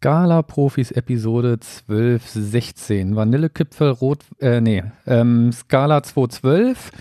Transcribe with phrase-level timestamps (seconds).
[0.00, 3.16] Scala Profis Episode 1216.
[3.16, 6.92] Vanillekipfel Rot, äh, nee, ähm, Scala 212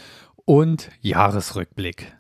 [0.46, 2.12] und Jahresrückblick.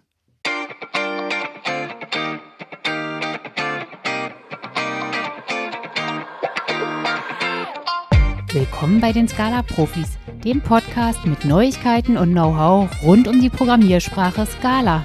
[8.53, 14.45] Willkommen bei den Scala Profis, dem Podcast mit Neuigkeiten und Know-how rund um die Programmiersprache
[14.45, 15.03] Scala.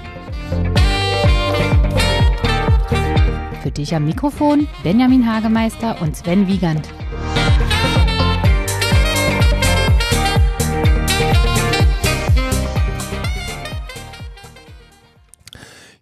[3.73, 6.87] Für dich am Mikrofon Benjamin Hagemeister und Sven Wiegand.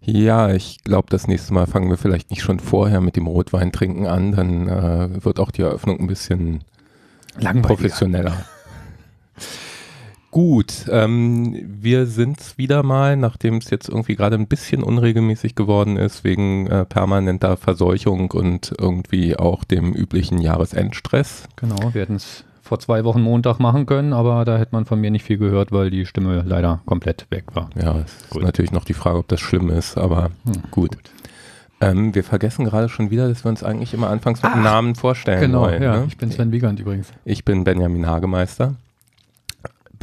[0.02, 4.06] Ja, ich glaube, das nächste Mal fangen wir vielleicht nicht schon vorher mit dem Rotweintrinken
[4.06, 6.64] an, dann äh, wird auch die Eröffnung ein bisschen
[7.62, 8.44] professioneller.
[10.32, 15.98] Gut, ähm, wir sind wieder mal, nachdem es jetzt irgendwie gerade ein bisschen unregelmäßig geworden
[15.98, 21.48] ist, wegen äh, permanenter Verseuchung und irgendwie auch dem üblichen Jahresendstress.
[21.56, 24.98] Genau, wir hätten es vor zwei Wochen Montag machen können, aber da hätte man von
[25.02, 27.68] mir nicht viel gehört, weil die Stimme leider komplett weg war.
[27.78, 30.92] Ja, es ist natürlich noch die Frage, ob das schlimm ist, aber hm, gut.
[30.92, 31.10] gut.
[31.82, 34.94] Ähm, wir vergessen gerade schon wieder, dass wir uns eigentlich immer anfangs mit dem Namen
[34.94, 35.80] vorstellen genau, wollen.
[35.80, 36.00] Genau, ja.
[36.00, 36.06] Ne?
[36.08, 37.08] Ich bin Sven Wiegand übrigens.
[37.26, 38.76] Ich bin Benjamin Hagemeister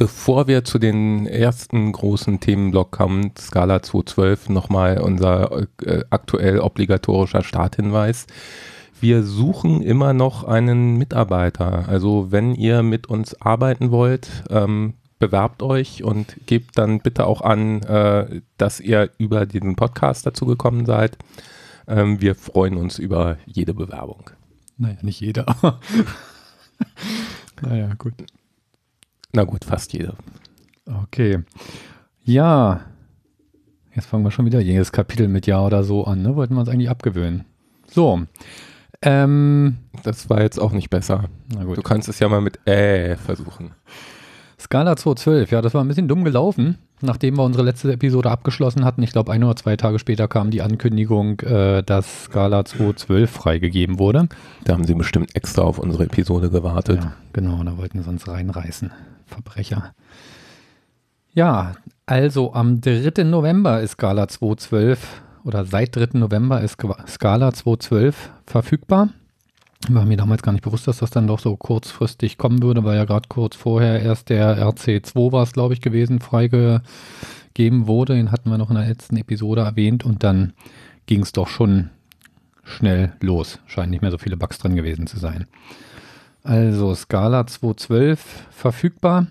[0.00, 7.44] bevor wir zu den ersten großen Themenblock kommen, Skala 212, nochmal unser äh, aktuell obligatorischer
[7.44, 8.26] Starthinweis.
[8.98, 11.86] Wir suchen immer noch einen Mitarbeiter.
[11.86, 17.42] Also wenn ihr mit uns arbeiten wollt, ähm, bewerbt euch und gebt dann bitte auch
[17.42, 21.18] an, äh, dass ihr über diesen Podcast dazu gekommen seid.
[21.86, 24.30] Ähm, wir freuen uns über jede Bewerbung.
[24.78, 25.44] Naja, nicht jeder.
[27.60, 28.14] naja, gut.
[29.32, 30.14] Na gut, fast jeder.
[31.04, 31.40] Okay.
[32.22, 32.80] Ja.
[33.94, 36.36] Jetzt fangen wir schon wieder jedes Kapitel mit Ja oder so an, ne?
[36.36, 37.44] Wollten wir uns eigentlich abgewöhnen.
[37.86, 38.22] So.
[39.02, 41.24] Ähm, das war jetzt auch nicht besser.
[41.48, 43.72] Du kannst es ja mal mit Äh versuchen.
[44.58, 48.84] Skala 212, ja, das war ein bisschen dumm gelaufen, nachdem wir unsere letzte Episode abgeschlossen
[48.84, 49.02] hatten.
[49.02, 53.98] Ich glaube, ein oder zwei Tage später kam die Ankündigung, äh, dass Skala 212 freigegeben
[53.98, 54.28] wurde.
[54.64, 57.02] Da haben sie bestimmt extra auf unsere Episode gewartet.
[57.02, 58.90] Ja, genau, da wollten sie uns reinreißen.
[59.26, 59.92] Verbrecher.
[61.32, 61.74] Ja,
[62.06, 63.24] also am 3.
[63.24, 66.18] November ist Scala 212 oder seit 3.
[66.18, 69.10] November ist Scala 212 verfügbar.
[69.88, 72.96] War mir damals gar nicht bewusst, dass das dann doch so kurzfristig kommen würde, weil
[72.96, 78.14] ja gerade kurz vorher erst der RC2 war es, glaube ich, gewesen, freigegeben wurde.
[78.14, 80.52] Den hatten wir noch in der letzten Episode erwähnt und dann
[81.06, 81.88] ging es doch schon
[82.62, 83.58] schnell los.
[83.66, 85.46] Scheinen nicht mehr so viele Bugs drin gewesen zu sein.
[86.42, 89.26] Also Scala 212 verfügbar.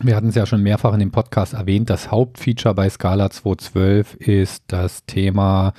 [0.00, 1.90] Wir hatten es ja schon mehrfach in dem Podcast erwähnt.
[1.90, 5.72] Das Hauptfeature bei Scala 212 ist das Thema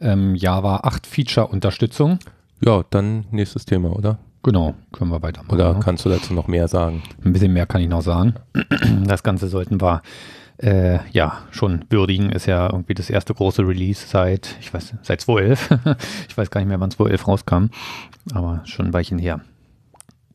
[0.00, 2.18] ähm, Java 8 Feature Unterstützung.
[2.64, 4.18] Ja, dann nächstes Thema, oder?
[4.44, 5.54] Genau, können wir weitermachen.
[5.54, 5.80] Oder ne?
[5.80, 7.02] kannst du dazu noch mehr sagen?
[7.24, 8.34] Ein bisschen mehr kann ich noch sagen.
[9.04, 10.02] Das Ganze sollten wir
[10.58, 12.30] äh, ja schon würdigen.
[12.30, 15.70] Ist ja irgendwie das erste große Release seit, ich weiß, seit 2011.
[16.28, 17.66] ich weiß gar nicht mehr, wann 2011 rauskam,
[18.32, 19.40] aber schon ein Weilchen her.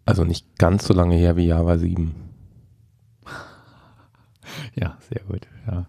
[0.05, 2.15] Also nicht ganz so lange her wie Java 7.
[4.75, 5.47] Ja, sehr gut.
[5.69, 5.87] Ja.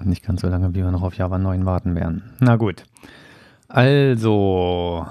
[0.00, 2.32] Und nicht ganz so lange, wie wir noch auf Java 9 warten werden.
[2.40, 2.84] Na gut.
[3.68, 5.06] Also,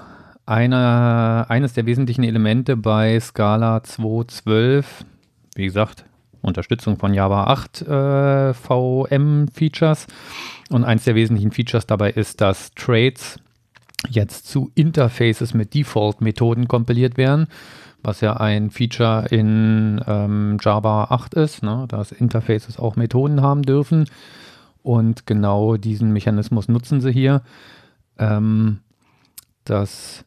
[0.48, 4.86] eine, eines der wesentlichen Elemente bei Scala 2.12,
[5.56, 6.06] wie gesagt,
[6.42, 10.08] Unterstützung von Java 8 äh, VM-Features.
[10.70, 13.40] Und eines der wesentlichen Features dabei ist, dass Trades
[14.10, 17.48] jetzt zu Interfaces mit Default-Methoden kompiliert werden
[18.04, 23.64] was ja ein Feature in ähm, Java 8 ist, ne, dass Interfaces auch Methoden haben
[23.64, 24.06] dürfen.
[24.82, 27.42] Und genau diesen Mechanismus nutzen sie hier.
[28.18, 28.80] Ähm,
[29.66, 30.24] dass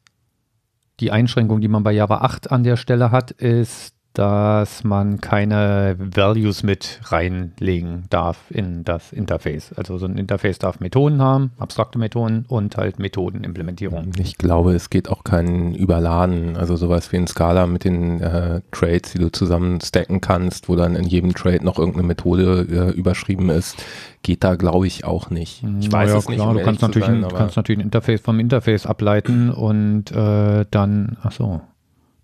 [1.00, 5.94] die Einschränkung, die man bei Java 8 an der Stelle hat, ist, dass man keine
[5.98, 9.72] Values mit reinlegen darf in das Interface.
[9.75, 14.10] Also so ein Interface darf Methoden haben, abstrakte Methoden und halt Methodenimplementierung.
[14.19, 18.62] Ich glaube, es geht auch kein Überladen, also sowas wie ein Scala mit den äh,
[18.73, 22.90] Trades, die du zusammen stacken kannst, wo dann in jedem Trade noch irgendeine Methode äh,
[22.90, 23.76] überschrieben ist,
[24.23, 25.62] geht da glaube ich auch nicht.
[25.62, 26.38] Ich hm, weiß ja, es nicht.
[26.38, 30.11] Klar, um du kannst natürlich, sein, ein, kannst natürlich ein Interface vom Interface ableiten und
[30.11, 31.61] äh, dann, ach so,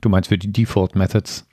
[0.00, 1.46] du meinst für die Default Methods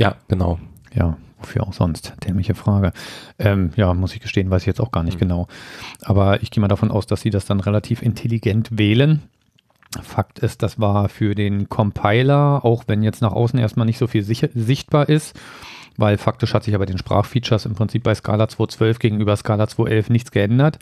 [0.00, 0.58] ja, genau.
[0.94, 2.14] Ja, wofür auch sonst?
[2.24, 2.92] Dämliche Frage.
[3.38, 5.20] Ähm, ja, muss ich gestehen, weiß ich jetzt auch gar nicht mhm.
[5.20, 5.48] genau.
[6.02, 9.22] Aber ich gehe mal davon aus, dass sie das dann relativ intelligent wählen.
[10.02, 14.06] Fakt ist, das war für den Compiler, auch wenn jetzt nach außen erstmal nicht so
[14.06, 15.38] viel sichtbar ist,
[15.96, 20.12] weil faktisch hat sich aber den Sprachfeatures im Prinzip bei Scala 2.12 gegenüber Scala 2.11
[20.12, 20.78] nichts geändert.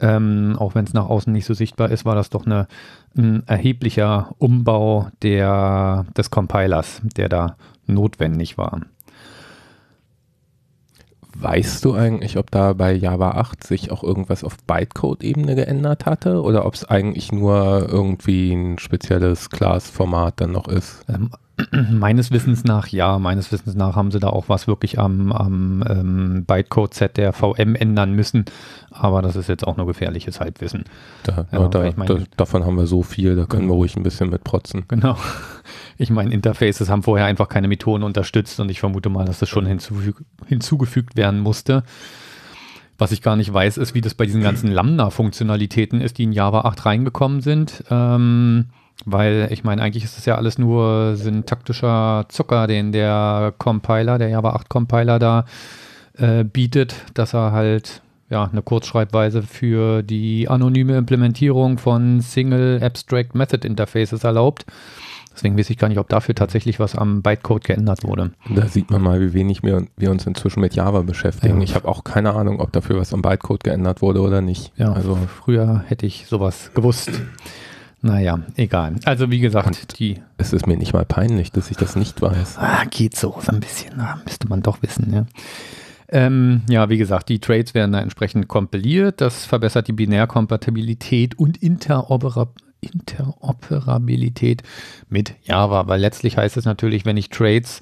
[0.00, 2.68] Ähm, auch wenn es nach außen nicht so sichtbar ist, war das doch eine,
[3.16, 7.56] ein erheblicher Umbau der, des Compilers, der da
[7.88, 8.80] notwendig war.
[11.40, 16.42] Weißt du eigentlich, ob da bei Java 8 sich auch irgendwas auf Bytecode-Ebene geändert hatte
[16.42, 21.04] oder ob es eigentlich nur irgendwie ein spezielles Class-Format dann noch ist?
[21.08, 21.30] Ähm,
[21.92, 25.84] meines Wissens nach ja, meines Wissens nach haben sie da auch was wirklich am, am
[25.88, 28.44] ähm, Bytecode-Set der VM ändern müssen,
[28.90, 30.84] aber das ist jetzt auch nur gefährliches Halbwissen.
[31.22, 33.96] Da, ja, da, ich mein, da, davon haben wir so viel, da können wir ruhig
[33.96, 34.84] ein bisschen mit protzen.
[34.88, 35.16] Genau.
[36.00, 39.48] Ich meine, Interfaces haben vorher einfach keine Methoden unterstützt und ich vermute mal, dass das
[39.48, 41.82] schon hinzufüg hinzugefügt werden musste.
[42.98, 46.32] Was ich gar nicht weiß, ist, wie das bei diesen ganzen Lambda-Funktionalitäten ist, die in
[46.32, 47.84] Java 8 reingekommen sind.
[47.90, 48.66] Ähm,
[49.04, 54.28] weil ich meine, eigentlich ist das ja alles nur syntaktischer Zucker, den der Compiler, der
[54.28, 55.44] Java 8 Compiler da
[56.16, 63.34] äh, bietet, dass er halt ja eine Kurzschreibweise für die anonyme Implementierung von Single Abstract
[63.34, 64.66] Method Interfaces erlaubt.
[65.34, 68.32] Deswegen weiß ich gar nicht, ob dafür tatsächlich was am Bytecode geändert wurde.
[68.52, 71.58] Da sieht man mal, wie wenig wir, wir uns inzwischen mit Java beschäftigen.
[71.58, 71.62] Ja.
[71.62, 74.72] Ich habe auch keine Ahnung, ob dafür was am Bytecode geändert wurde oder nicht.
[74.76, 77.12] Ja, also früher hätte ich sowas gewusst.
[78.02, 78.96] Naja, egal.
[79.04, 80.20] Also wie gesagt, Und die.
[80.38, 82.58] Es ist mir nicht mal peinlich, dass ich das nicht weiß.
[82.58, 83.94] Ah, geht so, so ein bisschen.
[83.96, 85.26] Na, müsste man doch wissen, ja.
[86.10, 89.20] Ähm, ja, wie gesagt, die Trades werden da entsprechend kompiliert.
[89.20, 92.48] Das verbessert die Binärkompatibilität und Interopera
[92.80, 94.62] Interoperabilität
[95.08, 97.80] mit Java, weil letztlich heißt es natürlich, wenn ich Trades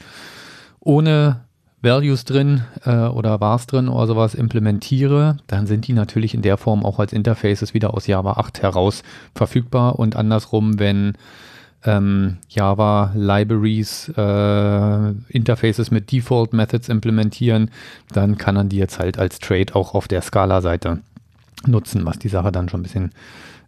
[0.80, 1.44] ohne
[1.82, 6.56] Values drin äh, oder Vars drin oder sowas implementiere, dann sind die natürlich in der
[6.56, 9.02] Form auch als Interfaces wieder aus Java 8 heraus
[9.34, 11.12] verfügbar und andersrum, wenn
[11.84, 17.70] ähm, Java Libraries äh, Interfaces mit Default Methods implementieren,
[18.12, 21.00] dann kann man die jetzt halt als Trade auch auf der Scala-Seite
[21.66, 23.12] nutzen, was die Sache dann schon ein bisschen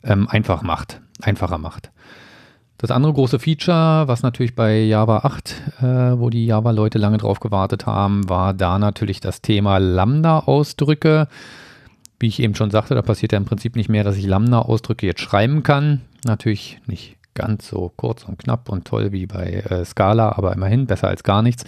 [0.03, 1.91] ähm, einfach macht, einfacher macht.
[2.79, 5.85] Das andere große Feature, was natürlich bei Java 8, äh,
[6.19, 11.27] wo die Java-Leute lange drauf gewartet haben, war da natürlich das Thema Lambda-Ausdrücke.
[12.21, 15.07] Wie ich eben schon sagte, da passiert ja im Prinzip nicht mehr, dass ich Lambda-Ausdrücke
[15.07, 16.03] jetzt schreiben kann.
[16.25, 20.87] Natürlich nicht ganz so kurz und knapp und toll wie bei äh, Scala, aber immerhin
[20.87, 21.65] besser als gar nichts.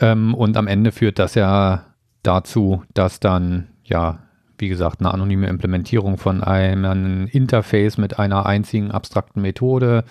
[0.00, 1.84] Ähm, und am Ende führt das ja
[2.22, 4.20] dazu, dass dann ja
[4.58, 10.04] wie gesagt, eine anonyme Implementierung von einem Interface mit einer einzigen abstrakten Methode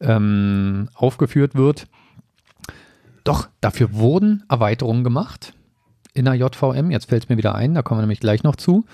[0.00, 1.86] ähm, aufgeführt wird.
[3.24, 5.54] Doch, dafür wurden Erweiterungen gemacht
[6.14, 6.90] in der JVM.
[6.90, 8.84] Jetzt fällt es mir wieder ein, da kommen wir nämlich gleich noch zu,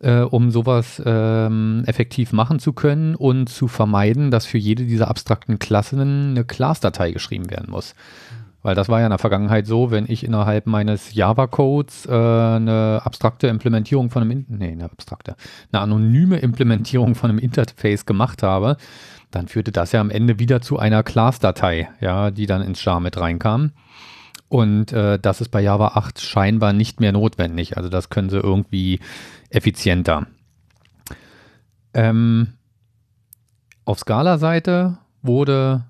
[0.00, 5.08] äh, um sowas ähm, effektiv machen zu können und zu vermeiden, dass für jede dieser
[5.08, 7.94] abstrakten Klassen eine Class-Datei geschrieben werden muss.
[8.62, 13.00] Weil das war ja in der Vergangenheit so, wenn ich innerhalb meines Java-Codes äh, eine
[13.04, 15.34] abstrakte Implementierung von einem, nee, eine abstrakte,
[15.72, 18.76] eine anonyme Implementierung von einem Interface gemacht habe,
[19.30, 23.00] dann führte das ja am Ende wieder zu einer Class-Datei, ja, die dann ins Jar
[23.00, 23.72] mit reinkam.
[24.48, 27.76] Und äh, das ist bei Java 8 scheinbar nicht mehr notwendig.
[27.76, 28.98] Also das können sie irgendwie
[29.50, 30.26] effizienter.
[31.92, 32.54] Ähm,
[33.84, 35.84] auf Scala-Seite wurde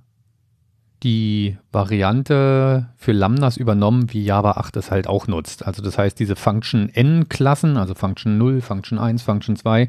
[1.02, 5.66] die Variante für Lambdas übernommen, wie Java 8 es halt auch nutzt.
[5.66, 9.88] Also das heißt, diese Function N-Klassen, also Function 0, Function 1, Function 2,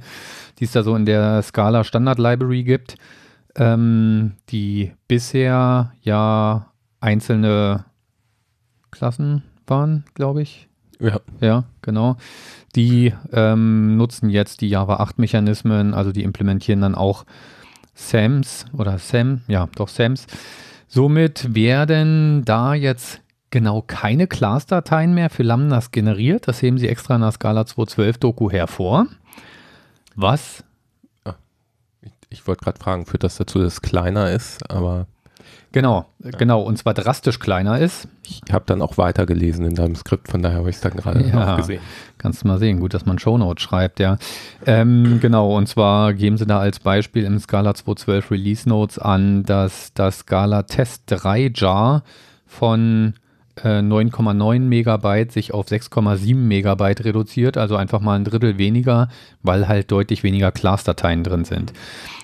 [0.60, 2.96] die es da so in der Scala Standard Library gibt,
[3.56, 7.86] ähm, die bisher ja einzelne
[8.92, 10.70] Klassen waren, glaube ich.
[11.00, 11.20] Ja.
[11.40, 12.18] Ja, genau.
[12.75, 17.25] Die ähm, nutzen jetzt die Java 8 Mechanismen, also die implementieren dann auch
[17.94, 20.28] SAMs oder SAM, ja, doch SAMs
[20.94, 26.50] Somit werden da jetzt genau keine Class-Dateien mehr für Lambdas generiert.
[26.50, 29.08] Das heben sie extra in der Scala 2.12 Doku hervor.
[30.16, 30.66] Was?
[31.24, 31.36] Ah,
[32.01, 35.08] ich, ich wollte gerade fragen, führt das dazu, dass es kleiner ist, aber
[35.74, 36.32] Genau, ja.
[36.32, 38.08] genau, und zwar drastisch kleiner ist.
[38.28, 41.25] Ich habe dann auch weitergelesen in deinem Skript, von daher habe ich es dann gerade
[41.25, 41.82] ja, gesehen.
[42.18, 44.18] Kannst du mal sehen, gut, dass man Shownotes schreibt, ja.
[44.66, 49.44] Ähm, genau, und zwar geben sie da als Beispiel im Scala 2.12 Release Notes an,
[49.44, 52.04] dass das Scala Test 3 Jar
[52.46, 53.13] von
[53.63, 59.10] 9,9 äh, Megabyte sich auf 6,7 Megabyte reduziert, also einfach mal ein Drittel weniger,
[59.44, 61.74] weil halt deutlich weniger Class-Dateien drin sind.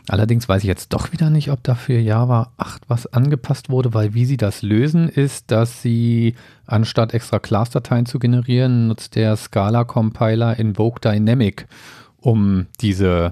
[0.10, 4.14] Allerdings weiß ich jetzt doch wieder nicht, ob dafür Java 8 was angepasst wurde, weil
[4.14, 6.36] wie sie das lösen, ist, dass sie
[6.66, 11.68] anstatt extra Class-Dateien zu generieren, nutzt der Scala-Compiler Invoke Dynamic,
[12.22, 13.32] um diese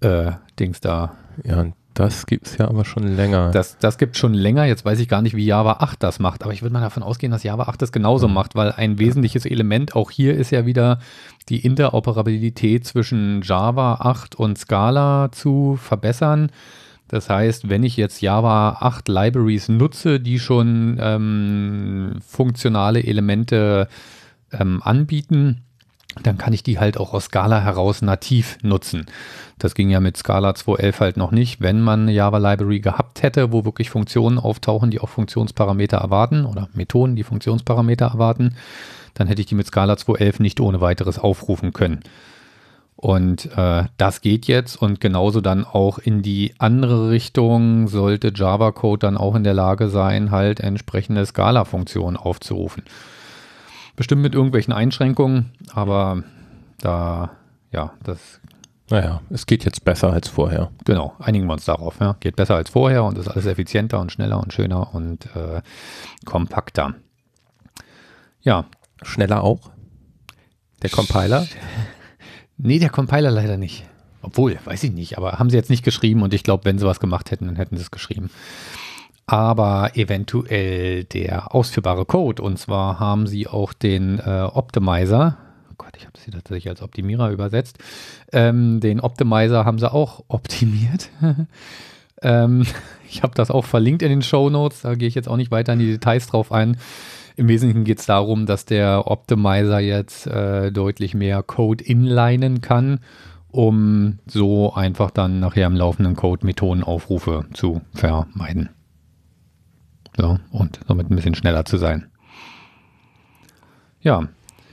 [0.00, 3.52] äh, Dings da ja, Das gibt es ja aber schon länger.
[3.52, 4.66] Das, das gibt schon länger.
[4.66, 7.02] Jetzt weiß ich gar nicht, wie Java 8 das macht, aber ich würde mal davon
[7.02, 8.34] ausgehen, dass Java 8 das genauso mhm.
[8.34, 10.98] macht, weil ein wesentliches Element auch hier ist ja wieder
[11.48, 16.50] die Interoperabilität zwischen Java 8 und Scala zu verbessern.
[17.08, 23.88] Das heißt, wenn ich jetzt Java 8 Libraries nutze, die schon ähm, funktionale Elemente
[24.52, 25.62] ähm, anbieten,
[26.22, 29.06] dann kann ich die halt auch aus Scala heraus nativ nutzen.
[29.58, 31.60] Das ging ja mit Scala 2.11 halt noch nicht.
[31.60, 36.46] Wenn man eine Java Library gehabt hätte, wo wirklich Funktionen auftauchen, die auch Funktionsparameter erwarten
[36.46, 38.56] oder Methoden, die Funktionsparameter erwarten,
[39.14, 42.00] dann hätte ich die mit Scala 2.11 nicht ohne weiteres aufrufen können.
[42.96, 49.06] Und äh, das geht jetzt und genauso dann auch in die andere Richtung sollte Java-Code
[49.06, 52.84] dann auch in der Lage sein, halt entsprechende Scala-Funktionen aufzurufen.
[53.96, 56.22] Bestimmt mit irgendwelchen Einschränkungen, aber
[56.78, 57.30] da,
[57.72, 58.40] ja, das.
[58.88, 60.70] Naja, es geht jetzt besser als vorher.
[60.84, 61.98] Genau, einigen wir uns darauf.
[61.98, 62.16] Ja.
[62.20, 65.60] Geht besser als vorher und ist alles effizienter und schneller und schöner und äh,
[66.24, 66.94] kompakter.
[68.42, 68.66] Ja.
[69.02, 69.70] Schneller auch?
[70.82, 71.46] Der Compiler?
[72.58, 73.84] Nee, der Compiler leider nicht.
[74.22, 76.86] Obwohl, weiß ich nicht, aber haben sie jetzt nicht geschrieben und ich glaube, wenn sie
[76.86, 78.30] was gemacht hätten, dann hätten sie es geschrieben
[79.26, 82.42] aber eventuell der ausführbare Code.
[82.42, 85.36] Und zwar haben sie auch den äh, Optimizer,
[85.70, 87.78] oh Gott, ich habe das hier tatsächlich als Optimierer übersetzt,
[88.32, 91.10] ähm, den Optimizer haben sie auch optimiert.
[92.22, 92.66] ähm,
[93.08, 95.50] ich habe das auch verlinkt in den Show Notes, da gehe ich jetzt auch nicht
[95.50, 96.76] weiter in die Details drauf ein.
[97.38, 103.00] Im Wesentlichen geht es darum, dass der Optimizer jetzt äh, deutlich mehr Code inlinen kann,
[103.50, 108.70] um so einfach dann nachher im laufenden Code Methodenaufrufe zu vermeiden.
[110.18, 112.06] Ja, und somit ein bisschen schneller zu sein.
[114.00, 114.28] Ja.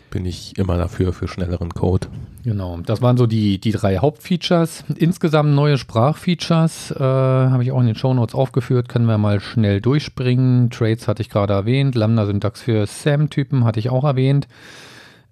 [0.10, 2.08] Bin ich immer dafür, für schnelleren Code.
[2.44, 4.84] Genau, das waren so die, die drei Hauptfeatures.
[4.96, 9.82] Insgesamt neue Sprachfeatures äh, habe ich auch in den Shownotes aufgeführt, können wir mal schnell
[9.82, 10.70] durchspringen.
[10.70, 14.48] Trades hatte ich gerade erwähnt, Lambda-Syntax für SAM-Typen hatte ich auch erwähnt.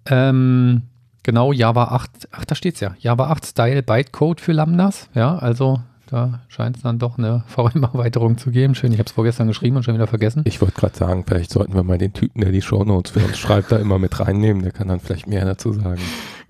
[0.07, 0.83] Ähm,
[1.21, 5.09] genau, Java 8, ach, da steht es ja, Java 8 Style Bytecode für Lambdas.
[5.13, 5.79] Ja, also
[6.11, 8.75] da scheint es dann doch eine VM-Erweiterung zu geben.
[8.75, 10.43] Schön, ich habe es vorgestern geschrieben und schon wieder vergessen.
[10.45, 13.37] Ich wollte gerade sagen, vielleicht sollten wir mal den Typen, der die Shownotes für uns
[13.37, 14.61] schreibt, da immer mit reinnehmen.
[14.61, 16.01] Der kann dann vielleicht mehr dazu sagen.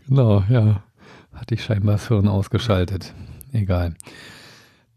[0.07, 0.81] Genau, ja.
[1.33, 3.13] Hatte ich scheinbar das Hirn ausgeschaltet.
[3.53, 3.93] Egal.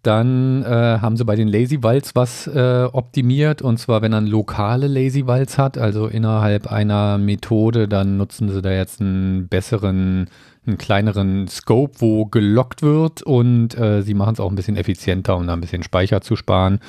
[0.03, 4.27] Dann äh, haben sie bei den Lazy Walls was äh, optimiert und zwar, wenn man
[4.27, 10.29] lokale Lazy Walls hat, also innerhalb einer Methode, dann nutzen sie da jetzt einen besseren
[10.67, 15.37] einen kleineren Scope, wo gelockt wird und äh, sie machen es auch ein bisschen effizienter,
[15.37, 16.81] um da ein bisschen Speicher zu sparen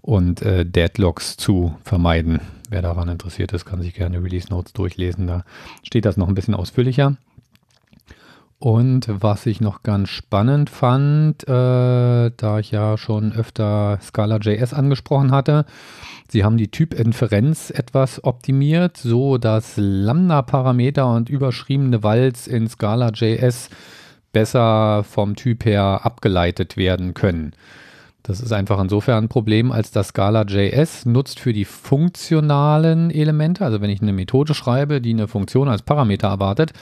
[0.00, 2.40] und äh, Deadlocks zu vermeiden.
[2.70, 5.26] Wer daran interessiert ist, kann sich gerne Release Notes durchlesen.
[5.26, 5.44] Da
[5.82, 7.16] steht das noch ein bisschen ausführlicher.
[8.64, 15.32] Und was ich noch ganz spannend fand, äh, da ich ja schon öfter Scala.js angesprochen
[15.32, 15.66] hatte,
[16.30, 23.68] sie haben die Typinferenz etwas optimiert, so dass Lambda-Parameter und überschriebene Vals in Scala.js
[24.32, 27.52] besser vom Typ her abgeleitet werden können.
[28.22, 33.82] Das ist einfach insofern ein Problem, als das Scala.js nutzt für die funktionalen Elemente, also
[33.82, 36.72] wenn ich eine Methode schreibe, die eine Funktion als Parameter erwartet,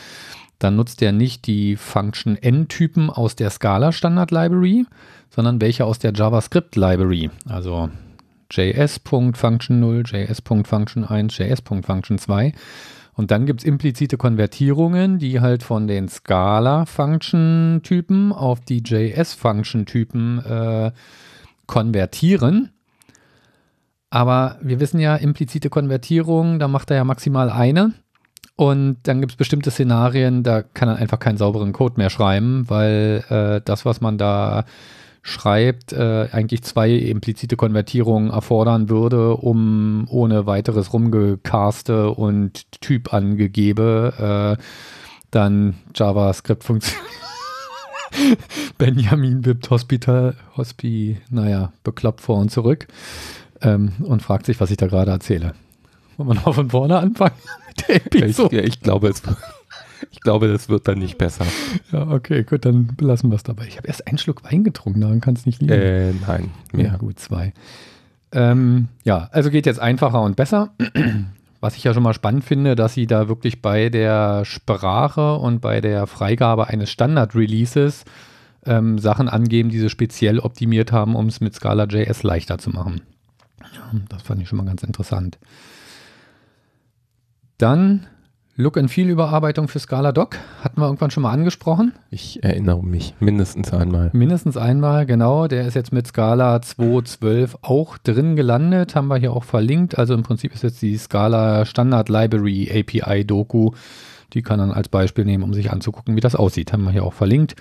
[0.63, 4.87] dann nutzt er nicht die Function N-Typen aus der Scala Standard Library,
[5.31, 7.31] sondern welche aus der JavaScript Library.
[7.49, 7.91] Also
[8.51, 12.53] js.function 0, js.function 1, js.function 2.
[13.15, 20.93] Und dann gibt es implizite Konvertierungen, die halt von den Scala-Function-Typen auf die JS-Function-Typen äh,
[21.67, 22.71] konvertieren.
[24.09, 27.93] Aber wir wissen ja, implizite Konvertierung, da macht er ja maximal eine.
[28.63, 32.71] Und dann gibt es bestimmte Szenarien, da kann er einfach keinen sauberen Code mehr schreiben,
[32.71, 34.67] weil äh, das, was man da
[35.21, 44.57] schreibt, äh, eigentlich zwei implizite Konvertierungen erfordern würde, um ohne weiteres Rumgecaste und Typ angegebe
[44.57, 44.63] äh,
[45.33, 47.03] dann JavaScript-Funktion.
[48.79, 52.87] Benjamin wippt Hospital, Hospi, naja, bekloppt vor und zurück
[53.61, 55.53] ähm, und fragt sich, was ich da gerade erzähle.
[56.17, 57.37] Wollen wir noch von vorne anfangen
[57.69, 58.61] mit der Episode?
[58.61, 59.23] Ich, ich, glaube, es,
[60.11, 61.47] ich glaube, das wird dann nicht besser.
[61.91, 63.67] Ja, okay, gut, dann belassen wir es dabei.
[63.67, 65.73] Ich habe erst einen Schluck Wein getrunken, daran kann es nicht liegen.
[65.73, 66.51] Äh, nein.
[66.73, 66.87] Mehr.
[66.87, 67.53] Ja, gut, zwei.
[68.33, 70.71] Ähm, ja, also geht jetzt einfacher und besser.
[71.61, 75.61] Was ich ja schon mal spannend finde, dass sie da wirklich bei der Sprache und
[75.61, 78.05] bei der Freigabe eines Standard-Releases
[78.65, 83.03] ähm, Sachen angeben, die sie speziell optimiert haben, um es mit Scala.js leichter zu machen.
[83.61, 85.39] Ja, das fand ich schon mal ganz interessant.
[87.63, 88.09] Dann
[88.57, 91.93] Look and Feel Überarbeitung für Scala Doc hatten wir irgendwann schon mal angesprochen.
[92.11, 94.11] Ich erinnere mich mindestens einmal.
[94.13, 95.47] Mindestens einmal, genau.
[95.47, 99.97] Der ist jetzt mit Scala 2.12 auch drin gelandet, haben wir hier auch verlinkt.
[99.97, 103.71] Also im Prinzip ist jetzt die Scala Standard Library API Doku.
[104.33, 106.73] Die kann man als Beispiel nehmen, um sich anzugucken, wie das aussieht.
[106.73, 107.55] Haben wir hier auch verlinkt.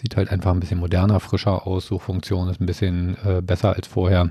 [0.00, 1.88] Sieht halt einfach ein bisschen moderner, frischer aus.
[1.88, 4.30] Suchfunktion ist ein bisschen äh, besser als vorher.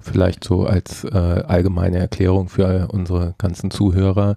[0.00, 4.36] Vielleicht so als äh, allgemeine Erklärung für unsere ganzen Zuhörer.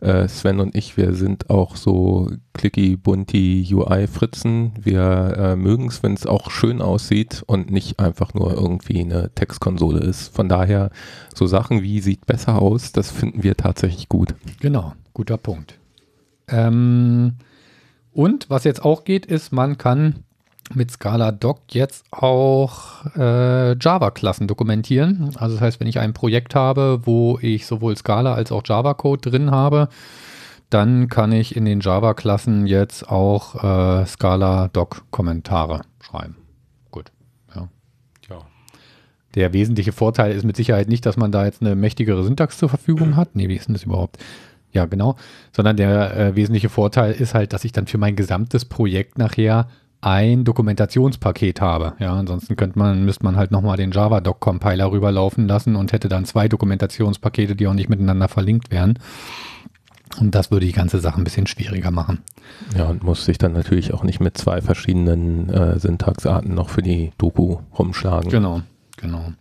[0.00, 4.72] Äh, Sven und ich, wir sind auch so clicky, bunti UI-Fritzen.
[4.80, 9.30] Wir äh, mögen es, wenn es auch schön aussieht und nicht einfach nur irgendwie eine
[9.34, 10.34] Textkonsole ist.
[10.34, 10.90] Von daher,
[11.34, 14.34] so Sachen wie sieht besser aus, das finden wir tatsächlich gut.
[14.60, 15.78] Genau, guter Punkt.
[16.48, 17.34] Ähm,
[18.12, 20.24] und was jetzt auch geht, ist, man kann
[20.74, 25.30] mit Scala Doc jetzt auch äh, Java-Klassen dokumentieren.
[25.36, 29.30] Also das heißt, wenn ich ein Projekt habe, wo ich sowohl Scala als auch Java-Code
[29.30, 29.88] drin habe,
[30.70, 36.36] dann kann ich in den Java-Klassen jetzt auch äh, Scala Doc-Kommentare schreiben.
[36.90, 37.10] Gut.
[37.54, 37.68] Ja.
[38.28, 38.38] Ja.
[39.34, 42.68] Der wesentliche Vorteil ist mit Sicherheit nicht, dass man da jetzt eine mächtigere Syntax zur
[42.68, 43.34] Verfügung hat.
[43.34, 44.18] Nee, wie ist denn das überhaupt?
[44.72, 45.16] Ja, genau.
[45.52, 49.66] Sondern der äh, wesentliche Vorteil ist halt, dass ich dann für mein gesamtes Projekt nachher
[50.00, 51.92] ein Dokumentationspaket habe.
[51.98, 56.24] Ja, ansonsten könnte man, müsste man halt nochmal den Java-Doc-Compiler rüberlaufen lassen und hätte dann
[56.24, 58.98] zwei Dokumentationspakete, die auch nicht miteinander verlinkt wären.
[60.18, 62.20] Und das würde die ganze Sache ein bisschen schwieriger machen.
[62.76, 66.82] Ja, und muss sich dann natürlich auch nicht mit zwei verschiedenen äh, Syntaxarten noch für
[66.82, 68.30] die Doku rumschlagen.
[68.30, 68.62] Genau,
[68.96, 69.32] genau.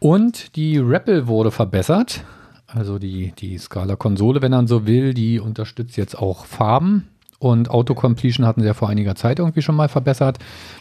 [0.00, 2.24] Und die REPL wurde verbessert.
[2.66, 7.08] Also die, die Scala-Konsole, wenn man so will, die unterstützt jetzt auch Farben.
[7.40, 10.38] Und Autocompletion hatten sie ja vor einiger Zeit irgendwie schon mal verbessert.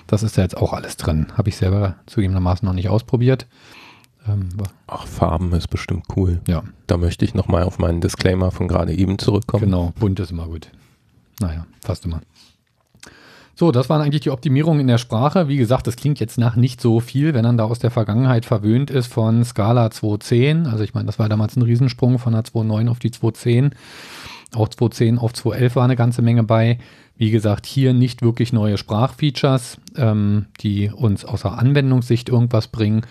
[0.08, 1.28] Das ist ja jetzt auch alles drin.
[1.38, 3.48] Habe ich selber zugegebenermaßen noch nicht ausprobiert.
[4.28, 4.50] Ähm,
[4.86, 6.42] Ach, Farben ist bestimmt cool.
[6.48, 6.64] Ja.
[6.86, 9.64] Da möchte ich nochmal auf meinen Disclaimer von gerade eben zurückkommen.
[9.64, 10.70] Genau, bunt ist immer gut.
[11.40, 12.20] Naja, fast immer.
[13.56, 15.50] So, das waren eigentlich die Optimierungen in der Sprache.
[15.50, 18.46] Wie gesagt, das klingt jetzt nach nicht so viel, wenn man da aus der Vergangenheit
[18.46, 20.70] verwöhnt ist von Scala 2.10.
[20.70, 23.72] Also ich meine, das war damals ein Riesensprung von der 2.9 auf die 2.10.
[24.54, 26.80] Auch 2.10 auf 2.11 war eine ganze Menge bei.
[27.18, 33.02] Wie gesagt, hier nicht wirklich neue Sprachfeatures, ähm, die uns außer Anwendungssicht irgendwas bringen,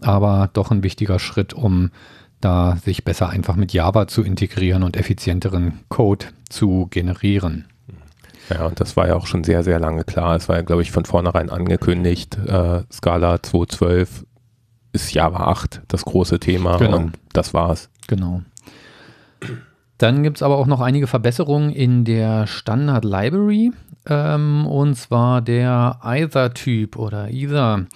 [0.00, 1.90] aber doch ein wichtiger Schritt, um
[2.40, 7.66] da sich besser einfach mit Java zu integrieren und effizienteren Code zu generieren.
[8.50, 10.34] Ja, und das war ja auch schon sehr, sehr lange klar.
[10.34, 14.24] Es war ja, glaube ich, von vornherein angekündigt, äh, Scala 2.12
[14.92, 16.96] ist Java 8 das große Thema Genau.
[16.98, 17.88] und das war's.
[18.08, 18.42] Genau.
[19.98, 23.72] Dann gibt es aber auch noch einige Verbesserungen in der Standard Library.
[24.06, 27.86] Ähm, und zwar der Either-Typ oder Either.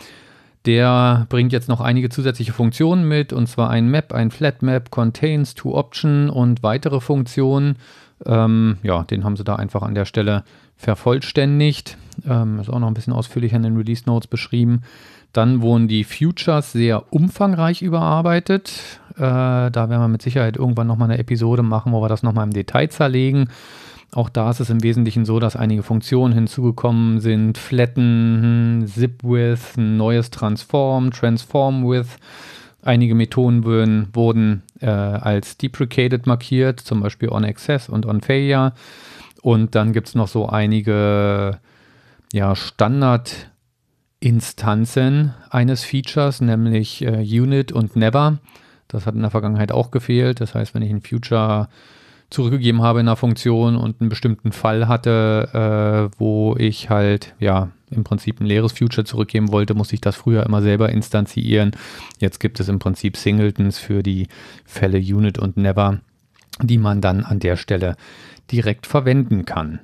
[0.66, 4.90] Der bringt jetzt noch einige zusätzliche Funktionen mit, und zwar ein Map, ein Flat Map,
[4.90, 7.76] Contains, To Option und weitere Funktionen.
[8.24, 10.42] Ähm, ja, den haben sie da einfach an der Stelle
[10.76, 11.96] vervollständigt.
[12.28, 14.82] Ähm, ist auch noch ein bisschen ausführlicher in den Release Notes beschrieben.
[15.32, 19.00] Dann wurden die Futures sehr umfangreich überarbeitet.
[19.16, 22.46] Äh, da werden wir mit Sicherheit irgendwann nochmal eine Episode machen, wo wir das nochmal
[22.46, 23.48] im Detail zerlegen.
[24.12, 27.58] Auch da ist es im Wesentlichen so, dass einige Funktionen hinzugekommen sind.
[27.58, 32.18] Flatten, Zip With, ein neues Transform, Transform With.
[32.82, 38.74] Einige Methoden wurden, wurden äh, als deprecated markiert, zum Beispiel on Access und on Failure.
[39.42, 41.58] Und dann gibt es noch so einige
[42.32, 48.38] ja, Standard-Instanzen eines Features, nämlich äh, Unit und Never.
[48.88, 50.40] Das hat in der Vergangenheit auch gefehlt.
[50.40, 51.68] Das heißt, wenn ich ein Future
[52.30, 57.70] zurückgegeben habe in einer Funktion und einen bestimmten Fall hatte, äh, wo ich halt ja
[57.90, 61.70] im Prinzip ein leeres Future zurückgeben wollte, musste ich das früher immer selber instanzieren.
[62.18, 64.26] Jetzt gibt es im Prinzip Singletons für die
[64.64, 66.00] Fälle Unit und Never,
[66.60, 67.96] die man dann an der Stelle
[68.50, 69.80] direkt verwenden kann.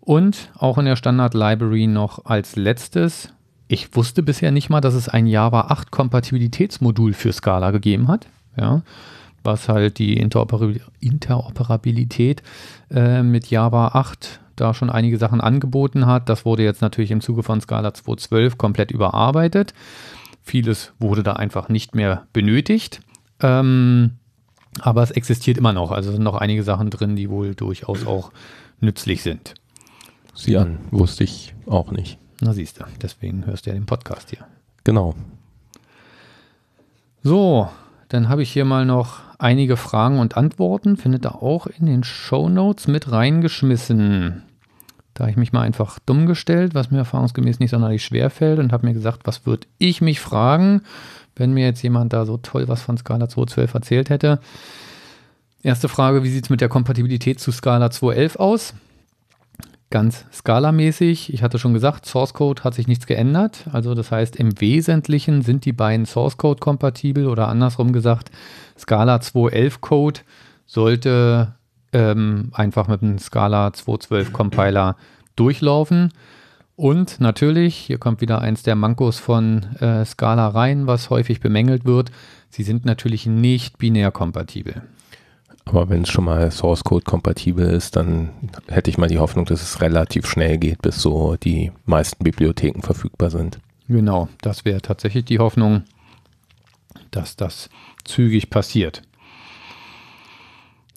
[0.00, 3.32] Und auch in der Standard Library noch als letztes,
[3.68, 8.26] ich wusste bisher nicht mal, dass es ein Java 8 Kompatibilitätsmodul für Scala gegeben hat.
[8.56, 8.82] Ja,
[9.42, 12.42] was halt die Interoperabil Interoperabilität
[12.90, 16.28] äh, mit Java 8 da schon einige Sachen angeboten hat.
[16.28, 19.74] Das wurde jetzt natürlich im Zuge von Scala 2.12 komplett überarbeitet.
[20.42, 23.00] Vieles wurde da einfach nicht mehr benötigt.
[23.40, 24.12] Ähm,
[24.80, 25.90] aber es existiert immer noch.
[25.90, 28.30] Also sind noch einige Sachen drin, die wohl durchaus auch
[28.80, 29.54] nützlich sind.
[30.34, 32.18] Sieh an, wusste ich auch nicht.
[32.40, 34.46] Na siehst du, deswegen hörst du ja den Podcast hier.
[34.84, 35.14] Genau.
[37.22, 37.68] So,
[38.08, 40.96] dann habe ich hier mal noch einige Fragen und Antworten.
[40.96, 44.42] Findet ihr auch in den Show Notes mit reingeschmissen.
[45.14, 48.58] Da habe ich mich mal einfach dumm gestellt, was mir erfahrungsgemäß nicht sonderlich schwer fällt
[48.58, 50.82] und habe mir gesagt, was würde ich mich fragen,
[51.34, 54.40] wenn mir jetzt jemand da so toll was von Scala 2.12 erzählt hätte.
[55.62, 58.74] Erste Frage, wie sieht es mit der Kompatibilität zu Scala 2.11 aus?
[59.90, 61.32] Ganz Scala-mäßig.
[61.32, 63.66] Ich hatte schon gesagt, Source Code hat sich nichts geändert.
[63.72, 68.30] Also das heißt, im Wesentlichen sind die beiden Source Code kompatibel oder andersrum gesagt,
[68.76, 70.20] Scala 2.11 Code
[70.66, 71.54] sollte
[71.92, 74.96] ähm, einfach mit dem Scala 2.12 Compiler
[75.36, 76.12] durchlaufen.
[76.74, 81.84] Und natürlich, hier kommt wieder eins der Mankos von äh, Scala rein, was häufig bemängelt
[81.84, 82.10] wird.
[82.50, 84.82] Sie sind natürlich nicht binär kompatibel.
[85.66, 88.30] Aber wenn es schon mal Source Code kompatibel ist, dann
[88.68, 92.82] hätte ich mal die Hoffnung, dass es relativ schnell geht, bis so die meisten Bibliotheken
[92.82, 93.58] verfügbar sind.
[93.88, 95.82] Genau, das wäre tatsächlich die Hoffnung,
[97.10, 97.68] dass das
[98.04, 99.02] zügig passiert.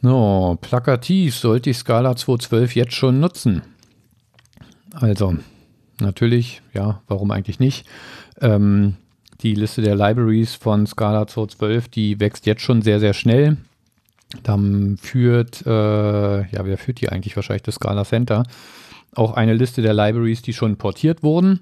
[0.02, 3.64] So, plakativ sollte ich Scala 2.12 jetzt schon nutzen.
[4.94, 5.36] Also,
[6.00, 7.88] natürlich, ja, warum eigentlich nicht?
[8.40, 8.98] Ähm,
[9.42, 13.58] die Liste der Libraries von Scala 2.12, die wächst jetzt schon sehr, sehr schnell.
[14.44, 17.36] Dann führt, äh, ja, wer führt die eigentlich?
[17.36, 18.44] Wahrscheinlich das Scala Center.
[19.16, 21.62] Auch eine Liste der Libraries, die schon portiert wurden.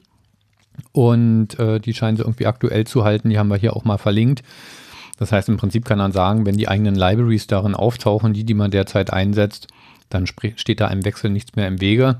[0.91, 3.29] Und äh, die scheinen sie irgendwie aktuell zu halten.
[3.29, 4.43] Die haben wir hier auch mal verlinkt.
[5.17, 8.53] Das heißt, im Prinzip kann man sagen, wenn die eigenen Libraries darin auftauchen, die, die
[8.53, 9.67] man derzeit einsetzt,
[10.09, 12.19] dann steht da einem Wechsel nichts mehr im Wege.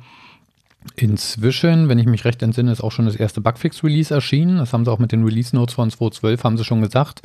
[0.95, 4.57] Inzwischen, wenn ich mich recht entsinne, ist auch schon das erste Bugfix-Release erschienen.
[4.57, 7.21] Das haben sie auch mit den Release-Notes von 2.12 haben sie schon gesagt,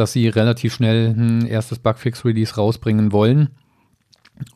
[0.00, 3.50] dass sie relativ schnell ein erstes Bugfix-Release rausbringen wollen.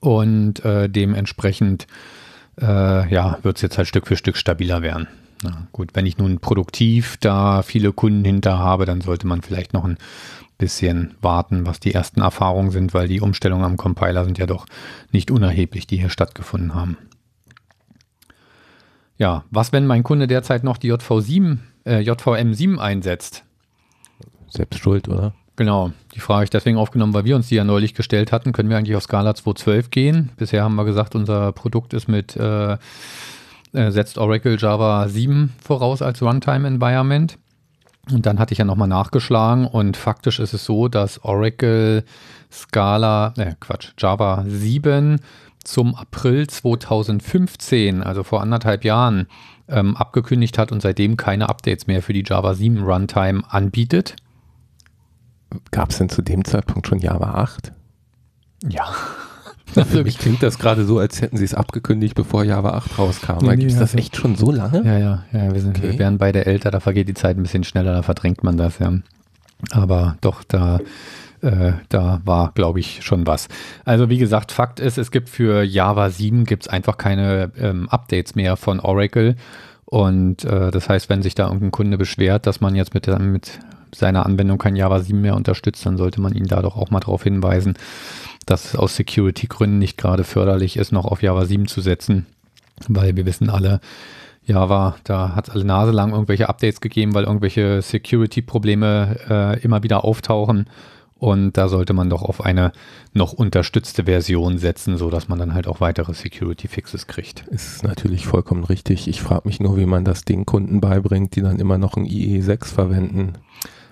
[0.01, 1.87] Und äh, dementsprechend
[2.61, 5.09] äh, ja, wird es jetzt halt Stück für Stück stabiler werden.
[5.43, 9.75] Na gut, wenn ich nun produktiv da viele Kunden hinter habe, dann sollte man vielleicht
[9.75, 9.99] noch ein
[10.57, 14.67] bisschen warten, was die ersten Erfahrungen sind, weil die Umstellungen am Compiler sind ja doch
[15.13, 16.97] nicht unerheblich, die hier stattgefunden haben.
[19.19, 23.45] Ja, was, wenn mein Kunde derzeit noch die JV7, äh, JVM7 einsetzt?
[24.55, 25.35] Selbst schuld, oder?
[25.57, 28.53] Genau, die Frage habe ich deswegen aufgenommen, weil wir uns die ja neulich gestellt hatten.
[28.53, 30.31] Können wir eigentlich auf Skala 2.12 gehen?
[30.37, 32.77] Bisher haben wir gesagt, unser Produkt ist mit äh,
[33.75, 37.39] äh, setzt Oracle Java 7 voraus als Runtime-Environment.
[38.11, 42.05] Und dann hatte ich ja nochmal nachgeschlagen und faktisch ist es so, dass Oracle
[42.53, 45.21] Scala, äh Quatsch, Java 7
[45.65, 49.27] zum April 2015, also vor anderthalb Jahren,
[49.69, 54.17] ähm, abgekündigt hat und seitdem keine Updates mehr für die Java 7 Runtime anbietet.
[55.71, 57.73] Gab es denn zu dem Zeitpunkt schon Java 8?
[58.69, 58.87] Ja.
[59.67, 63.39] Für mich klingt das gerade so, als hätten sie es abgekündigt, bevor Java 8 rauskam.
[63.45, 64.83] Nee, Gibt es das echt schon so lange?
[64.85, 65.53] Ja, ja, ja.
[65.53, 65.93] Wir, sind, okay.
[65.93, 68.79] wir werden beide älter, da vergeht die Zeit ein bisschen schneller, da verdrängt man das,
[68.79, 68.93] ja.
[69.71, 70.81] Aber doch, da,
[71.41, 73.49] äh, da war, glaube ich, schon was.
[73.85, 78.35] Also wie gesagt, Fakt ist, es gibt für Java 7 gibt's einfach keine ähm, Updates
[78.35, 79.37] mehr von Oracle.
[79.85, 83.61] Und äh, das heißt, wenn sich da irgendein Kunde beschwert, dass man jetzt mit, mit
[83.95, 87.01] seiner Anwendung kein Java 7 mehr unterstützt, dann sollte man ihn da doch auch mal
[87.01, 87.75] darauf hinweisen,
[88.47, 92.27] dass es aus Security-Gründen nicht gerade förderlich ist, noch auf Java 7 zu setzen,
[92.89, 93.81] weil wir wissen alle,
[94.47, 99.83] Java, da hat es alle Nase lang irgendwelche Updates gegeben, weil irgendwelche Security-Probleme äh, immer
[99.83, 100.67] wieder auftauchen.
[101.19, 102.73] Und da sollte man doch auf eine
[103.15, 107.47] noch unterstützte Version setzen, sodass man dann halt auch weitere Security-Fixes kriegt.
[107.49, 109.09] Ist natürlich vollkommen richtig.
[109.09, 112.05] Ich frage mich nur, wie man das den Kunden beibringt, die dann immer noch ein
[112.05, 113.35] IE6 verwenden.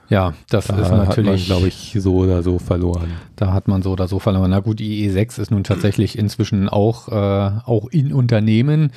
[0.09, 3.13] Ja, das da ist natürlich, glaube ich, so oder so verloren.
[3.37, 4.51] Da hat man so oder so verloren.
[4.51, 8.93] Na gut, IE6 ist nun tatsächlich inzwischen auch, äh, auch in Unternehmen,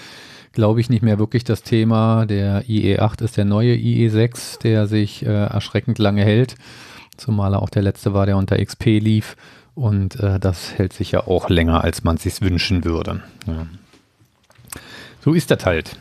[0.52, 2.26] glaube ich, nicht mehr wirklich das Thema.
[2.26, 6.56] Der IE8 ist der neue IE6, der sich äh, erschreckend lange hält,
[7.18, 9.38] zumal er auch der letzte war, der unter XP lief.
[9.76, 13.22] Und äh, das hält sich ja auch länger, als man es sich wünschen würde.
[13.46, 13.68] Ja.
[15.24, 15.98] So ist das halt.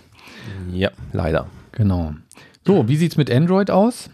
[0.72, 1.46] Ja, leider.
[1.72, 2.14] Genau.
[2.64, 4.10] So, wie sieht es mit Android aus?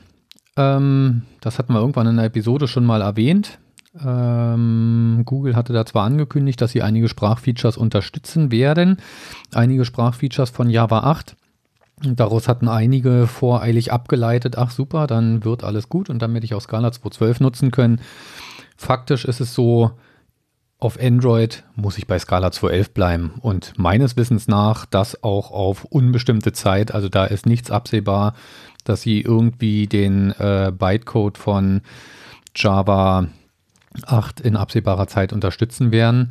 [0.57, 3.59] Ähm, das hatten wir irgendwann in der Episode schon mal erwähnt.
[3.99, 8.99] Ähm, Google hatte da zwar angekündigt, dass sie einige Sprachfeatures unterstützen werden,
[9.53, 11.37] einige Sprachfeatures von Java 8.
[12.05, 16.47] Und daraus hatten einige voreilig abgeleitet, ach super, dann wird alles gut und dann werde
[16.47, 18.01] ich auch Scala 2.12 nutzen können.
[18.77, 19.91] Faktisch ist es so,
[20.79, 25.85] auf Android muss ich bei Scala 2.11 bleiben und meines Wissens nach das auch auf
[25.85, 28.33] unbestimmte Zeit, also da ist nichts absehbar,
[28.85, 31.83] dass sie irgendwie den äh, Bytecode von
[32.55, 33.29] Java
[34.07, 36.31] 8 in absehbarer Zeit unterstützen werden.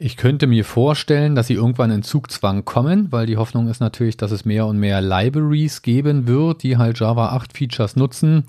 [0.00, 4.16] Ich könnte mir vorstellen, dass sie irgendwann in Zugzwang kommen, weil die Hoffnung ist natürlich,
[4.16, 8.44] dass es mehr und mehr Libraries geben wird, die halt Java 8 Features nutzen.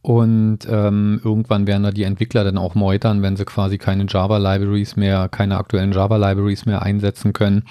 [0.00, 4.38] Und ähm, irgendwann werden da die Entwickler dann auch meutern, wenn sie quasi keine Java
[4.38, 7.64] Libraries mehr, keine aktuellen Java Libraries mehr einsetzen können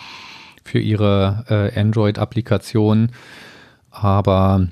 [0.63, 3.11] für ihre äh, Android-Applikationen.
[3.91, 4.67] Aber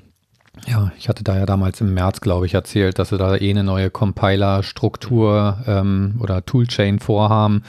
[0.66, 3.50] Ja, ich hatte da ja damals im März, glaube ich, erzählt, dass sie da eh
[3.50, 7.62] eine neue Compiler-Struktur ähm, oder Toolchain vorhaben.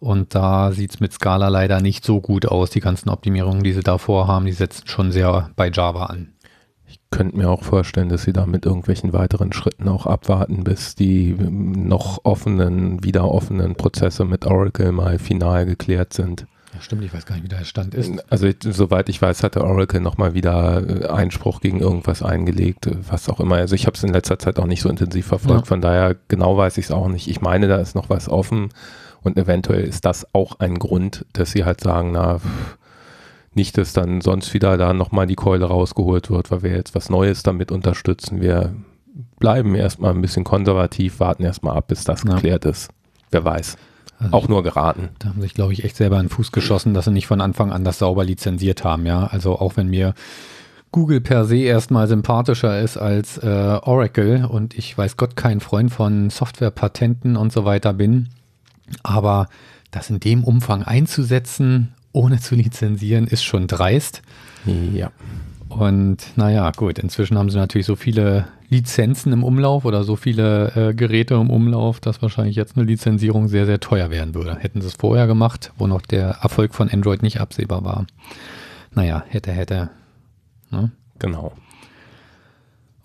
[0.00, 2.70] Und da sieht es mit Scala leider nicht so gut aus.
[2.70, 6.34] Die ganzen Optimierungen, die sie da vorhaben, die setzen schon sehr bei Java an.
[6.86, 10.94] Ich könnte mir auch vorstellen, dass sie da mit irgendwelchen weiteren Schritten auch abwarten, bis
[10.94, 16.46] die noch offenen, wieder offenen Prozesse mit Oracle mal final geklärt sind.
[16.74, 18.12] Ja, stimmt, ich weiß gar nicht, wie der Stand ist.
[18.30, 23.38] Also soweit ich weiß, hatte Oracle nochmal wieder äh, Einspruch gegen irgendwas eingelegt, was auch
[23.38, 23.56] immer.
[23.56, 25.68] Also ich habe es in letzter Zeit auch nicht so intensiv verfolgt, ja.
[25.68, 27.28] von daher genau weiß ich es auch nicht.
[27.28, 28.70] Ich meine, da ist noch was offen
[29.22, 32.40] und eventuell ist das auch ein Grund, dass sie halt sagen, na,
[33.54, 37.08] nicht, dass dann sonst wieder da nochmal die Keule rausgeholt wird, weil wir jetzt was
[37.08, 38.40] Neues damit unterstützen.
[38.40, 38.74] Wir
[39.38, 42.34] bleiben erstmal ein bisschen konservativ, warten erstmal ab, bis das ja.
[42.34, 42.90] geklärt ist.
[43.30, 43.76] Wer weiß.
[44.18, 45.10] Also auch nur geraten.
[45.18, 47.72] Da haben sich, glaube ich, echt selber einen Fuß geschossen, dass sie nicht von Anfang
[47.72, 49.26] an das sauber lizenziert haben, ja.
[49.26, 50.14] Also auch wenn mir
[50.92, 55.92] Google per se erstmal sympathischer ist als äh, Oracle und ich weiß Gott kein Freund
[55.92, 58.28] von Softwarepatenten und so weiter bin,
[59.02, 59.48] aber
[59.90, 64.22] das in dem Umfang einzusetzen, ohne zu lizenzieren, ist schon dreist.
[64.92, 65.10] Ja.
[65.68, 70.72] Und naja, gut, inzwischen haben sie natürlich so viele Lizenzen im Umlauf oder so viele
[70.74, 74.56] äh, Geräte im Umlauf, dass wahrscheinlich jetzt eine Lizenzierung sehr, sehr teuer werden würde.
[74.56, 78.06] Hätten sie es vorher gemacht, wo noch der Erfolg von Android nicht absehbar war.
[78.92, 79.90] Naja, hätte, hätte.
[80.70, 80.90] Ne?
[81.20, 81.52] Genau.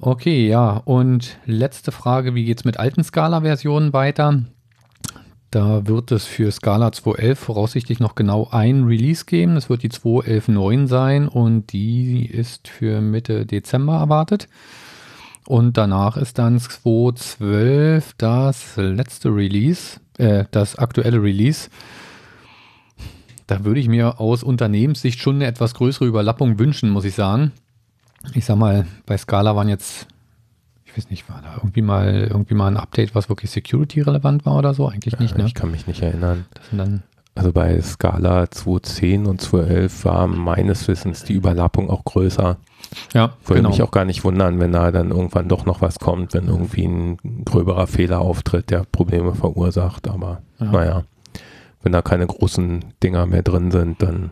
[0.01, 4.43] Okay, ja, und letzte Frage, wie geht es mit alten Scala-Versionen weiter?
[5.51, 9.55] Da wird es für Scala 2.11 voraussichtlich noch genau ein Release geben.
[9.55, 14.47] Das wird die 2.11.9 sein und die ist für Mitte Dezember erwartet.
[15.49, 21.69] Und danach ist dann 2.12 das letzte Release, äh, das aktuelle Release.
[23.47, 27.51] Da würde ich mir aus Unternehmenssicht schon eine etwas größere Überlappung wünschen, muss ich sagen.
[28.35, 30.05] Ich sag mal, bei Scala waren jetzt
[30.85, 34.55] ich weiß nicht, war da irgendwie mal irgendwie mal ein Update, was wirklich security-relevant war
[34.55, 34.87] oder so?
[34.87, 35.45] Eigentlich nicht, ne?
[35.47, 36.45] Ich kann mich nicht erinnern.
[37.33, 42.57] also bei Scala 2.10 und 2.11 war meines Wissens die Überlappung auch größer.
[43.13, 43.69] Ja, Würde genau.
[43.69, 46.85] mich auch gar nicht wundern, wenn da dann irgendwann doch noch was kommt, wenn irgendwie
[46.85, 50.07] ein gröberer Fehler auftritt, der Probleme verursacht.
[50.07, 50.71] Aber ja.
[50.71, 51.03] naja,
[51.81, 54.31] wenn da keine großen Dinger mehr drin sind, dann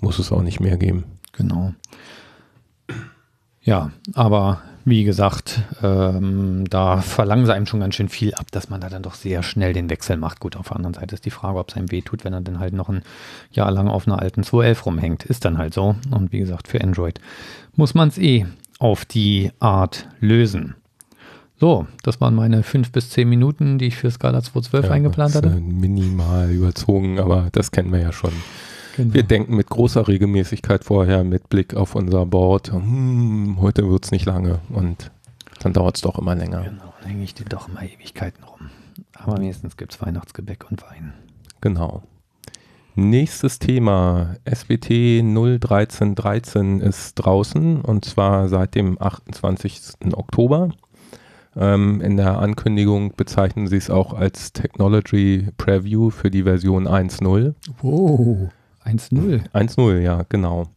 [0.00, 1.04] muss es auch nicht mehr geben.
[1.32, 1.74] Genau.
[3.62, 8.70] Ja, aber wie gesagt, ähm, da verlangen sie einem schon ganz schön viel ab, dass
[8.70, 10.40] man da dann doch sehr schnell den Wechsel macht.
[10.40, 12.40] Gut, auf der anderen Seite ist die Frage, ob es einem weh tut, wenn er
[12.40, 13.02] dann halt noch ein
[13.50, 15.24] Jahr lang auf einer alten 2.11 rumhängt.
[15.24, 15.96] Ist dann halt so.
[16.10, 17.20] Und wie gesagt, für Android
[17.76, 18.46] muss man es eh
[18.78, 20.74] auf die Art lösen.
[21.60, 25.34] So, das waren meine fünf bis zehn Minuten, die ich für Scala 2.12 ja, eingeplant
[25.34, 25.50] hatte.
[25.50, 28.32] Minimal überzogen, aber das kennen wir ja schon.
[28.98, 29.14] Genau.
[29.14, 34.10] Wir denken mit großer Regelmäßigkeit vorher mit Blick auf unser Board, hm, heute wird es
[34.10, 35.12] nicht lange und
[35.60, 36.62] dann dauert es doch immer länger.
[36.64, 38.70] Genau, dann hänge ich dir doch immer Ewigkeiten rum.
[39.14, 41.12] Aber wenigstens gibt es Weihnachtsgebäck und Wein.
[41.60, 42.02] Genau.
[42.96, 50.12] Nächstes Thema, SBT 01313 ist draußen und zwar seit dem 28.
[50.12, 50.70] Oktober.
[51.56, 57.54] Ähm, in der Ankündigung bezeichnen sie es auch als Technology Preview für die Version 1.0.
[57.80, 58.50] Wow.
[58.88, 59.50] 1-0.
[59.52, 60.68] 1-0, ja, genau.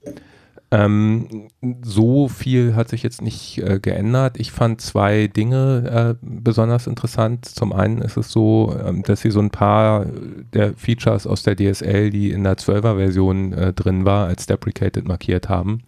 [0.74, 1.50] Ähm,
[1.84, 4.40] so viel hat sich jetzt nicht äh, geändert.
[4.40, 7.46] Ich fand zwei Dinge äh, besonders interessant.
[7.46, 10.06] Zum einen ist es so, ähm, dass sie so ein paar
[10.54, 15.06] der Features aus der DSL, die in der 12er Version äh, drin war, als deprecated
[15.06, 15.84] markiert haben.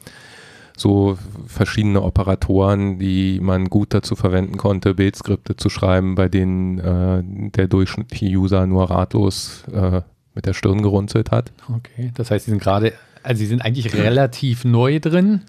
[0.75, 7.23] So verschiedene Operatoren, die man gut dazu verwenden konnte, Bildskripte zu schreiben, bei denen äh,
[7.51, 10.01] der durchschnittliche User nur ratlos äh,
[10.35, 11.51] mit der Stirn gerunzelt hat.
[11.69, 15.41] Okay, das heißt, sie sind gerade, also sie sind eigentlich relativ neu drin.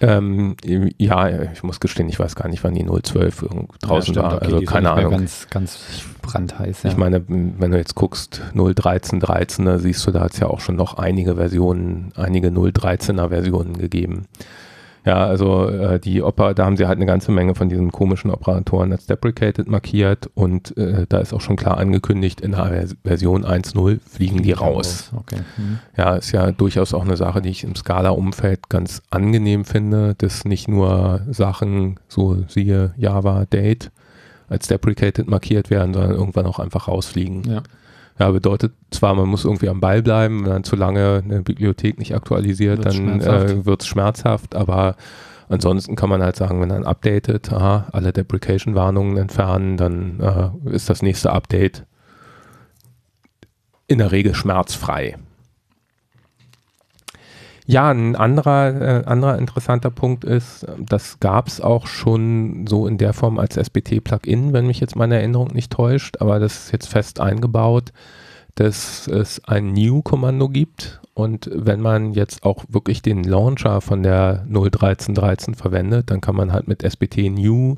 [0.00, 0.56] Ähm,
[0.98, 3.46] ja, ich muss gestehen, ich weiß gar nicht, wann die 012
[3.80, 4.34] draußen ja, war.
[4.36, 5.10] Okay, also keine Ahnung.
[5.10, 5.80] Ganz, ganz
[6.22, 6.84] brandheiß.
[6.84, 6.90] Ja.
[6.90, 10.60] Ich meine, wenn du jetzt guckst, 013, 13er, siehst du, da hat es ja auch
[10.60, 14.26] schon noch einige Versionen, einige 013er Versionen gegeben.
[15.04, 18.30] Ja, also äh, die Oper, da haben sie halt eine ganze Menge von diesen komischen
[18.30, 23.44] Operatoren als deprecated markiert und äh, da ist auch schon klar angekündigt, in der Version
[23.44, 25.10] 1.0 fliegen die raus.
[25.16, 25.40] Okay.
[25.56, 25.78] Mhm.
[25.96, 30.44] Ja, ist ja durchaus auch eine Sache, die ich im Scala-Umfeld ganz angenehm finde, dass
[30.44, 33.90] nicht nur Sachen, so siehe Java Date,
[34.48, 37.44] als deprecated markiert werden, sondern irgendwann auch einfach rausfliegen.
[37.44, 37.62] Ja.
[38.18, 41.98] Ja, bedeutet zwar, man muss irgendwie am Ball bleiben, wenn man zu lange eine Bibliothek
[41.98, 44.96] nicht aktualisiert, wird's dann äh, wird es schmerzhaft, aber
[45.48, 50.90] ansonsten kann man halt sagen, wenn man updatet, aha, alle Deprecation-Warnungen entfernen, dann äh, ist
[50.90, 51.84] das nächste Update
[53.86, 55.16] in der Regel schmerzfrei.
[57.70, 62.96] Ja, ein anderer, äh, anderer interessanter Punkt ist, das gab es auch schon so in
[62.96, 66.88] der Form als SBT-Plugin, wenn mich jetzt meine Erinnerung nicht täuscht, aber das ist jetzt
[66.88, 67.92] fest eingebaut,
[68.54, 74.46] dass es ein New-Kommando gibt und wenn man jetzt auch wirklich den Launcher von der
[74.48, 77.76] 0.13.13 verwendet, dann kann man halt mit SBT New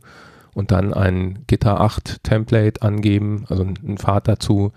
[0.55, 4.71] und dann ein Gitter 8 Template angeben, also einen Pfad dazu,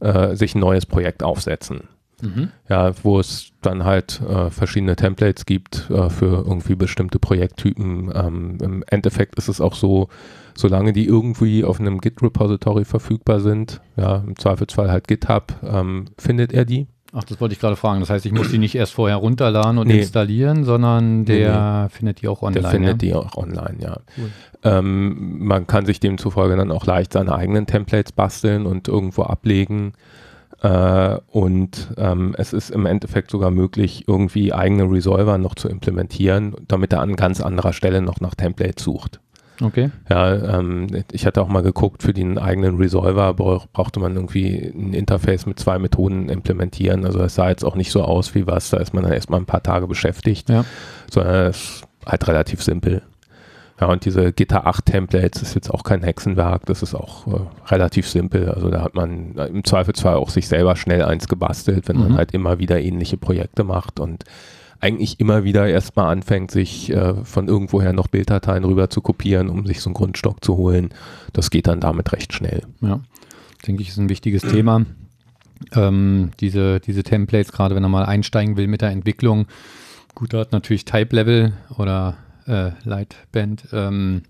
[0.00, 1.82] äh, sich ein neues Projekt aufsetzen.
[2.22, 2.50] Mhm.
[2.68, 8.10] Ja, wo es dann halt äh, verschiedene Templates gibt äh, für irgendwie bestimmte Projekttypen.
[8.14, 10.08] Ähm, Im Endeffekt ist es auch so,
[10.54, 16.52] solange die irgendwie auf einem Git-Repository verfügbar sind, ja, im Zweifelsfall halt GitHub, ähm, findet
[16.52, 16.86] er die.
[17.12, 18.00] Ach, das wollte ich gerade fragen.
[18.00, 20.00] Das heißt, ich muss die nicht erst vorher runterladen und nee.
[20.00, 22.62] installieren, sondern der nee, findet die auch online.
[22.62, 23.08] Der findet ja?
[23.08, 23.98] die auch online, ja.
[24.18, 24.30] Cool.
[24.64, 29.92] Ähm, man kann sich demzufolge dann auch leicht seine eigenen Templates basteln und irgendwo ablegen.
[30.62, 36.56] Äh, und ähm, es ist im Endeffekt sogar möglich, irgendwie eigene Resolver noch zu implementieren,
[36.66, 39.20] damit er an ganz anderer Stelle noch nach Templates sucht.
[39.62, 39.90] Okay.
[40.08, 44.92] Ja, ähm, ich hatte auch mal geguckt, für den eigenen Resolver brauchte man irgendwie ein
[44.92, 47.04] Interface mit zwei Methoden implementieren.
[47.04, 49.40] Also es sah jetzt auch nicht so aus wie was, da ist man dann erstmal
[49.40, 50.64] ein paar Tage beschäftigt, ja.
[51.10, 53.02] sondern es ist halt relativ simpel.
[53.80, 57.40] Ja, und diese Gitter 8 Templates ist jetzt auch kein Hexenwerk, das ist auch äh,
[57.66, 58.50] relativ simpel.
[58.50, 62.02] Also da hat man im Zweifelsfall auch sich selber schnell eins gebastelt, wenn mhm.
[62.02, 64.24] man halt immer wieder ähnliche Projekte macht und
[64.80, 69.66] eigentlich immer wieder erstmal anfängt, sich äh, von irgendwoher noch Bilddateien rüber zu kopieren, um
[69.66, 70.90] sich so einen Grundstock zu holen.
[71.32, 72.62] Das geht dann damit recht schnell.
[72.80, 73.00] Ja,
[73.66, 74.84] denke ich, ist ein wichtiges Thema.
[75.74, 79.46] Ähm, diese, diese Templates, gerade wenn er mal einsteigen will mit der Entwicklung.
[80.14, 84.22] Gut, da hat natürlich Type Level oder äh, Lightband ähm,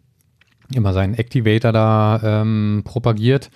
[0.74, 3.50] immer seinen Activator da ähm, propagiert,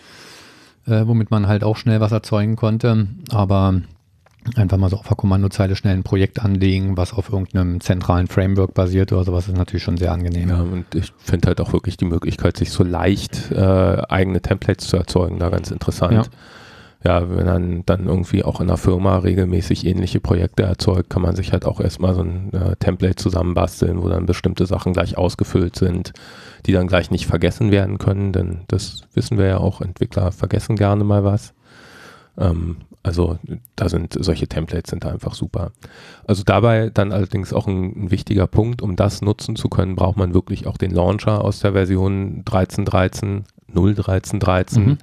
[0.86, 3.08] äh, womit man halt auch schnell was erzeugen konnte.
[3.30, 3.80] Aber
[4.56, 8.74] einfach mal so auf der Kommandozeile schnell ein Projekt anlegen, was auf irgendeinem zentralen Framework
[8.74, 10.48] basiert oder sowas, ist natürlich schon sehr angenehm.
[10.48, 14.88] Ja, und ich finde halt auch wirklich die Möglichkeit, sich so leicht äh, eigene Templates
[14.88, 16.12] zu erzeugen, da ganz interessant.
[16.12, 16.22] Ja
[17.02, 21.34] ja, wenn man dann irgendwie auch in einer Firma regelmäßig ähnliche Projekte erzeugt, kann man
[21.34, 25.76] sich halt auch erstmal so ein äh, Template zusammenbasteln, wo dann bestimmte Sachen gleich ausgefüllt
[25.76, 26.12] sind,
[26.66, 30.76] die dann gleich nicht vergessen werden können, denn das wissen wir ja auch, Entwickler vergessen
[30.76, 31.54] gerne mal was.
[32.36, 33.38] Ähm, also
[33.76, 35.72] da sind solche Templates sind einfach super.
[36.26, 40.18] Also dabei dann allerdings auch ein, ein, wichtiger Punkt, um das nutzen zu können, braucht
[40.18, 44.80] man wirklich auch den Launcher aus der Version 13.13, 0.13.13.
[44.80, 44.98] Mhm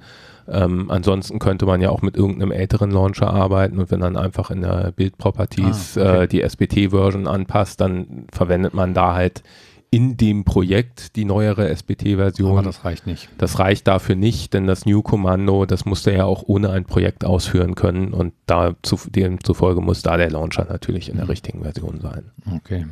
[0.50, 4.50] ähm, ansonsten könnte man ja auch mit irgendeinem älteren Launcher arbeiten und wenn dann einfach
[4.50, 6.22] in der Bildproperties ah, okay.
[6.22, 9.42] äh, die SBT-Version anpasst, dann verwendet man da halt
[9.90, 12.50] in dem Projekt die neuere SBT-Version.
[12.50, 13.28] Aber das reicht nicht.
[13.38, 17.74] Das reicht dafür nicht, denn das New-Kommando, das musste ja auch ohne ein Projekt ausführen
[17.74, 21.30] können und da zu, demzufolge muss da der Launcher natürlich in der mhm.
[21.30, 22.30] richtigen Version sein.
[22.54, 22.86] Okay.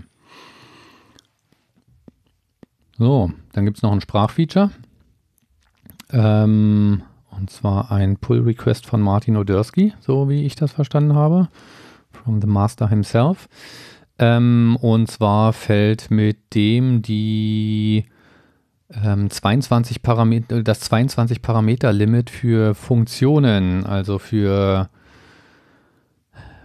[2.98, 4.70] So, dann gibt es noch ein Sprachfeature.
[6.12, 7.02] Ähm,
[7.36, 11.48] und zwar ein Pull-Request von Martin Odersky, so wie ich das verstanden habe.
[12.12, 13.48] From the Master himself.
[14.18, 18.06] Ähm, und zwar fällt mit dem die
[19.04, 24.88] ähm, 22 Parameter, das 22 Parameter Limit für Funktionen, also für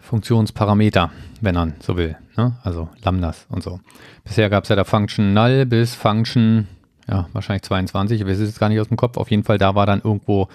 [0.02, 2.18] Funktionsparameter, wenn man so will.
[2.38, 2.58] Ne?
[2.64, 3.80] Also Lambdas und so.
[4.24, 6.68] Bisher gab es ja da Function Null bis Function
[7.12, 9.18] ja, wahrscheinlich 22, ich weiß es jetzt gar nicht aus dem Kopf.
[9.18, 10.48] Auf jeden Fall, da war dann irgendwo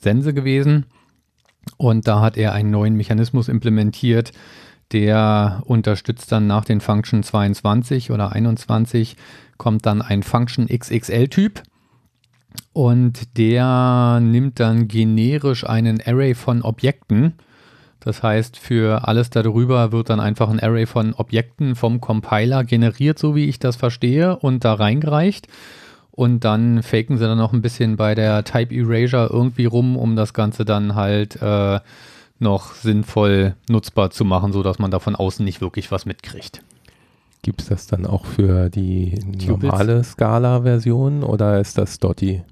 [0.00, 0.86] Sense gewesen.
[1.76, 4.32] Und da hat er einen neuen Mechanismus implementiert,
[4.92, 9.16] der unterstützt dann nach den Function 22 oder 21
[9.58, 11.62] kommt dann ein Function XXL-Typ.
[12.72, 17.34] Und der nimmt dann generisch einen Array von Objekten.
[18.00, 23.18] Das heißt, für alles darüber wird dann einfach ein Array von Objekten vom Compiler generiert,
[23.18, 25.48] so wie ich das verstehe, und da reingereicht.
[26.18, 30.16] Und dann faken sie dann noch ein bisschen bei der Type Erasure irgendwie rum, um
[30.16, 31.78] das Ganze dann halt äh,
[32.40, 36.60] noch sinnvoll nutzbar zu machen, sodass man da von außen nicht wirklich was mitkriegt.
[37.42, 42.42] Gibt es das dann auch für die normale Scala-Version oder ist das Dotty?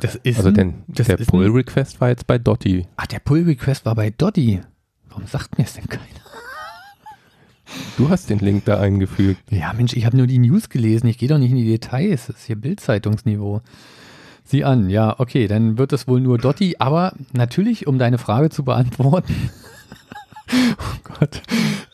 [0.00, 2.86] Das ist also denn, der Pull-Request war jetzt bei Dotty.
[2.96, 4.60] Ah, der Pull-Request war bei Dotty.
[5.08, 6.23] Warum sagt mir es denn keiner?
[7.96, 9.40] Du hast den Link da eingefügt.
[9.50, 11.06] Ja, Mensch, ich habe nur die News gelesen.
[11.06, 12.26] Ich gehe doch nicht in die Details.
[12.26, 13.60] Das ist hier Bildzeitungsniveau.
[14.44, 18.50] Sieh an, ja, okay, dann wird es wohl nur Dotti, aber natürlich, um deine Frage
[18.50, 19.34] zu beantworten.
[20.52, 21.40] oh Gott.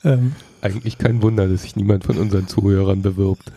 [0.02, 3.52] Ähm, Eigentlich kein Wunder, dass sich niemand von unseren Zuhörern bewirbt.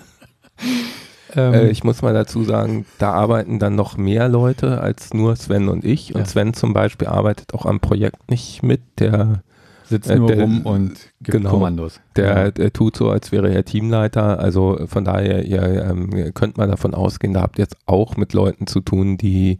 [1.36, 5.36] Ähm, äh, ich muss mal dazu sagen, da arbeiten dann noch mehr Leute als nur
[5.36, 6.14] Sven und ich.
[6.14, 6.26] Und ja.
[6.28, 8.82] Sven zum Beispiel arbeitet auch am Projekt nicht mit.
[9.00, 9.42] Der
[9.94, 10.90] sitzt Äh, nur der- rum und
[11.22, 11.52] gibt genau.
[11.52, 12.02] Kommandos.
[12.16, 14.40] Der, der tut so, als wäre er Teamleiter.
[14.40, 18.34] Also von daher, ihr ähm, könnt mal davon ausgehen, da habt ihr jetzt auch mit
[18.34, 19.60] Leuten zu tun, die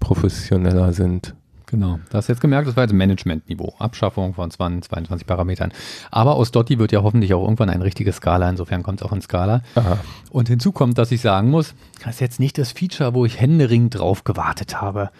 [0.00, 1.34] professioneller sind.
[1.70, 1.98] Genau.
[2.10, 3.74] Du hast jetzt gemerkt, das war jetzt Managementniveau.
[3.78, 5.70] Abschaffung von 20, 22 Parametern.
[6.10, 8.48] Aber aus Dotti wird ja hoffentlich auch irgendwann ein richtiges Skala.
[8.48, 9.60] Insofern kommt es auch in Skala.
[9.74, 9.98] Aha.
[10.30, 13.38] Und hinzu kommt, dass ich sagen muss, das ist jetzt nicht das Feature, wo ich
[13.38, 15.10] händeringend drauf gewartet habe.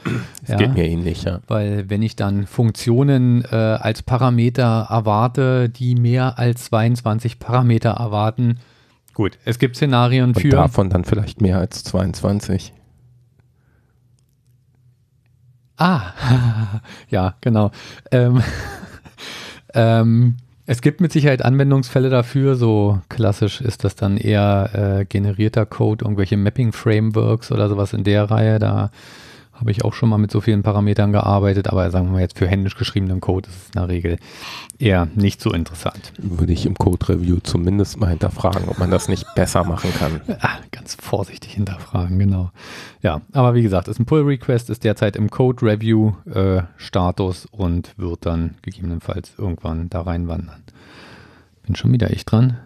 [0.47, 1.41] Das geht mir ähnlich, ja.
[1.49, 8.59] Weil wenn ich dann Funktionen äh, als Parameter erwarte, die mehr als 22 Parameter erwarten,
[9.13, 10.49] gut, es gibt Szenarien Und für.
[10.49, 12.73] davon dann vielleicht mehr als 22.
[15.79, 16.13] Ah,
[17.09, 17.71] ja, genau.
[18.11, 18.43] Ähm,
[19.75, 22.57] ähm, es gibt mit Sicherheit Anwendungsfälle dafür.
[22.57, 28.31] So klassisch ist das dann eher äh, generierter Code, irgendwelche Mapping-Frameworks oder sowas in der
[28.31, 28.59] Reihe.
[28.59, 28.91] Da
[29.59, 32.39] habe ich auch schon mal mit so vielen Parametern gearbeitet, aber sagen wir mal jetzt
[32.39, 34.19] für händisch geschriebenen Code ist es in der Regel
[34.79, 36.13] eher nicht so interessant.
[36.19, 40.21] Würde ich im Code-Review zumindest mal hinterfragen, ob man das nicht besser machen kann.
[40.41, 42.53] Ah, ganz vorsichtig hinterfragen, genau.
[43.03, 49.33] Ja, aber wie gesagt, ist ein Pull-Request, ist derzeit im Code-Review-Status und wird dann gegebenenfalls
[49.37, 50.63] irgendwann da reinwandern.
[51.67, 52.59] Bin schon wieder ich dran.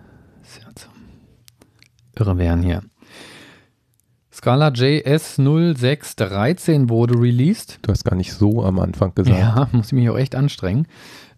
[2.15, 2.83] Irre werden hier.
[4.43, 7.79] Scala JS 0613 wurde released.
[7.83, 9.39] Du hast gar nicht so am Anfang gesagt.
[9.39, 10.89] Ja, muss ich mich auch echt anstrengen.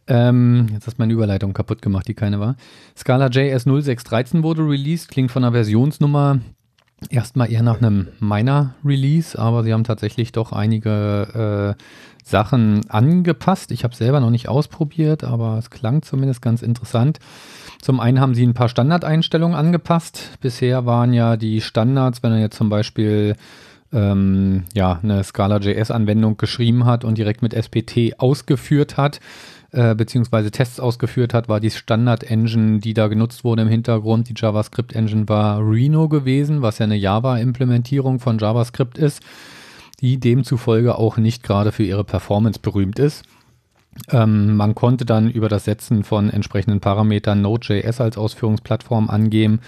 [0.07, 2.57] Ähm, jetzt hast du meine Überleitung kaputt gemacht, die keine war.
[2.97, 6.41] Scala JS 0613 wurde released, klingt von der Versionsnummer
[7.11, 11.83] erstmal eher nach einem Minor-Release, aber sie haben tatsächlich doch einige äh,
[12.25, 13.71] Sachen angepasst.
[13.71, 17.19] Ich habe es selber noch nicht ausprobiert, aber es klang zumindest ganz interessant.
[17.85, 20.39] Zum einen haben sie ein paar Standardeinstellungen angepasst.
[20.41, 23.37] Bisher waren ja die Standards, wenn er jetzt zum Beispiel
[23.93, 29.21] ähm, ja, eine Scala.js-Anwendung geschrieben hat und direkt mit SPT ausgeführt hat,
[29.71, 34.31] äh, beziehungsweise Tests ausgeführt hat, war die Standard-Engine, die da genutzt wurde im Hintergrund.
[34.31, 39.23] Die JavaScript-Engine war Reno gewesen, was ja eine Java-Implementierung von JavaScript ist,
[40.01, 43.25] die demzufolge auch nicht gerade für ihre Performance berühmt ist.
[44.11, 49.61] Ähm, man konnte dann über das Setzen von entsprechenden Parametern Node.js als Ausführungsplattform angeben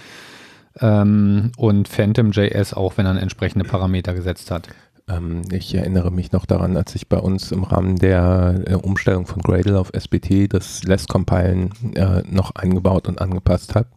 [0.79, 4.67] ähm, und Phantom.js auch, wenn er entsprechende Parameter gesetzt hat.
[5.09, 9.25] Ähm, ich erinnere mich noch daran, als ich bei uns im Rahmen der äh, Umstellung
[9.25, 13.87] von Gradle auf SPT das Less-Compilen äh, noch eingebaut und angepasst habe.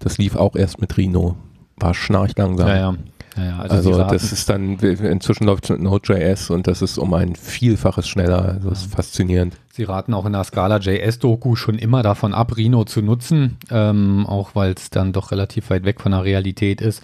[0.00, 1.36] Das lief auch erst mit Rhino.
[1.76, 2.68] War schnarchlangsam.
[2.68, 2.94] Ja, ja.
[3.36, 3.58] Ja.
[3.60, 7.36] Also, Also, das ist dann, inzwischen läuft es mit Node.js und das ist um ein
[7.36, 8.58] Vielfaches schneller.
[8.62, 9.56] Das ist faszinierend.
[9.72, 14.26] Sie raten auch in der Scala JS-Doku schon immer davon ab, Rhino zu nutzen, ähm,
[14.26, 17.02] auch weil es dann doch relativ weit weg von der Realität ist.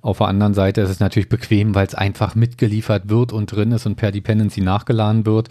[0.00, 3.72] Auf der anderen Seite ist es natürlich bequem, weil es einfach mitgeliefert wird und drin
[3.72, 5.48] ist und per Dependency nachgeladen wird.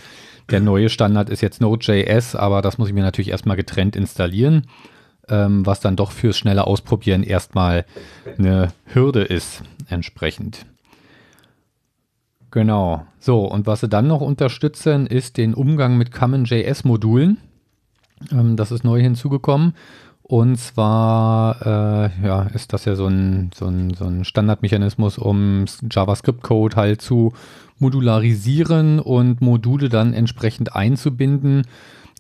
[0.50, 4.68] Der neue Standard ist jetzt Node.js, aber das muss ich mir natürlich erstmal getrennt installieren,
[5.28, 7.86] ähm, was dann doch fürs schnelle Ausprobieren erstmal
[8.38, 10.66] eine Hürde ist, entsprechend.
[12.52, 13.06] Genau.
[13.20, 17.38] So, und was sie dann noch unterstützen, ist den Umgang mit Common.js-Modulen.
[18.32, 19.74] Ähm, das ist neu hinzugekommen.
[20.24, 25.66] Und zwar äh, ja, ist das ja so ein, so ein, so ein Standardmechanismus, um
[25.90, 27.34] JavaScript-Code halt zu
[27.80, 31.64] modularisieren und Module dann entsprechend einzubinden.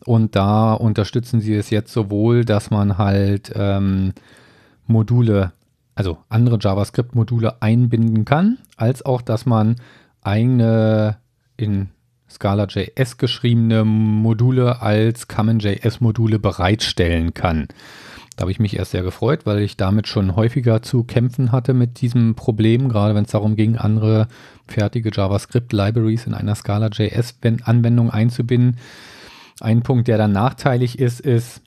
[0.05, 4.13] Und da unterstützen sie es jetzt sowohl, dass man halt ähm,
[4.86, 5.51] Module,
[5.98, 9.78] also andere JavaScript-Module einbinden kann, als auch, dass man
[10.22, 11.18] eigene
[11.58, 11.89] in
[12.30, 17.68] Scala.js geschriebene Module als Common.js-Module bereitstellen kann.
[18.36, 21.74] Da habe ich mich erst sehr gefreut, weil ich damit schon häufiger zu kämpfen hatte
[21.74, 24.28] mit diesem Problem, gerade wenn es darum ging, andere
[24.68, 28.78] fertige JavaScript-Libraries in einer Scala.js-Anwendung einzubinden.
[29.62, 31.64] Ein Punkt, der dann nachteilig ist, ist,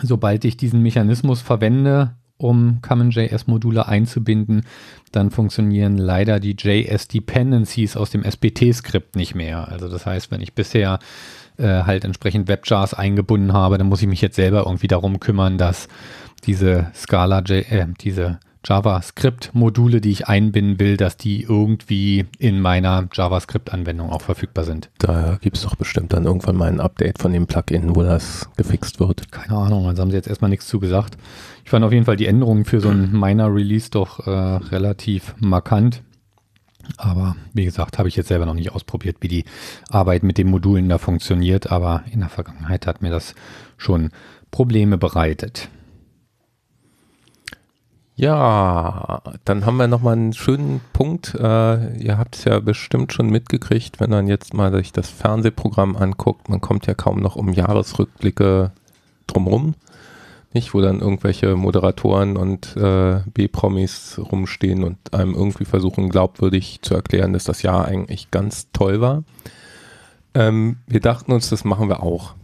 [0.00, 4.64] sobald ich diesen Mechanismus verwende, um Common.js-Module einzubinden,
[5.12, 9.68] dann funktionieren leider die JS-Dependencies aus dem SPT-Skript nicht mehr.
[9.68, 10.98] Also das heißt, wenn ich bisher
[11.56, 15.56] äh, halt entsprechend WebJars eingebunden habe, dann muss ich mich jetzt selber irgendwie darum kümmern,
[15.56, 15.88] dass
[16.44, 24.10] diese Scala, äh, diese JavaScript-Module, die ich einbinden will, dass die irgendwie in meiner JavaScript-Anwendung
[24.10, 24.90] auch verfügbar sind.
[24.98, 28.48] Da gibt es doch bestimmt dann irgendwann mal ein Update von dem Plugin, wo das
[28.56, 29.30] gefixt wird.
[29.30, 31.16] Keine Ahnung, also haben sie jetzt erstmal nichts zu gesagt.
[31.64, 35.34] Ich fand auf jeden Fall die Änderungen für so ein Minor Release doch äh, relativ
[35.38, 36.02] markant.
[36.96, 39.44] Aber wie gesagt, habe ich jetzt selber noch nicht ausprobiert, wie die
[39.88, 41.70] Arbeit mit den Modulen da funktioniert.
[41.70, 43.34] Aber in der Vergangenheit hat mir das
[43.76, 44.10] schon
[44.50, 45.68] Probleme bereitet.
[48.18, 51.34] Ja, dann haben wir nochmal einen schönen Punkt.
[51.34, 55.96] Äh, ihr habt es ja bestimmt schon mitgekriegt, wenn man jetzt mal sich das Fernsehprogramm
[55.96, 56.48] anguckt.
[56.48, 58.72] Man kommt ja kaum noch um Jahresrückblicke
[59.26, 59.74] drumherum.
[60.54, 66.94] Nicht, wo dann irgendwelche Moderatoren und äh, B-Promis rumstehen und einem irgendwie versuchen, glaubwürdig zu
[66.94, 69.24] erklären, dass das Jahr eigentlich ganz toll war.
[70.32, 72.34] Ähm, wir dachten uns, das machen wir auch.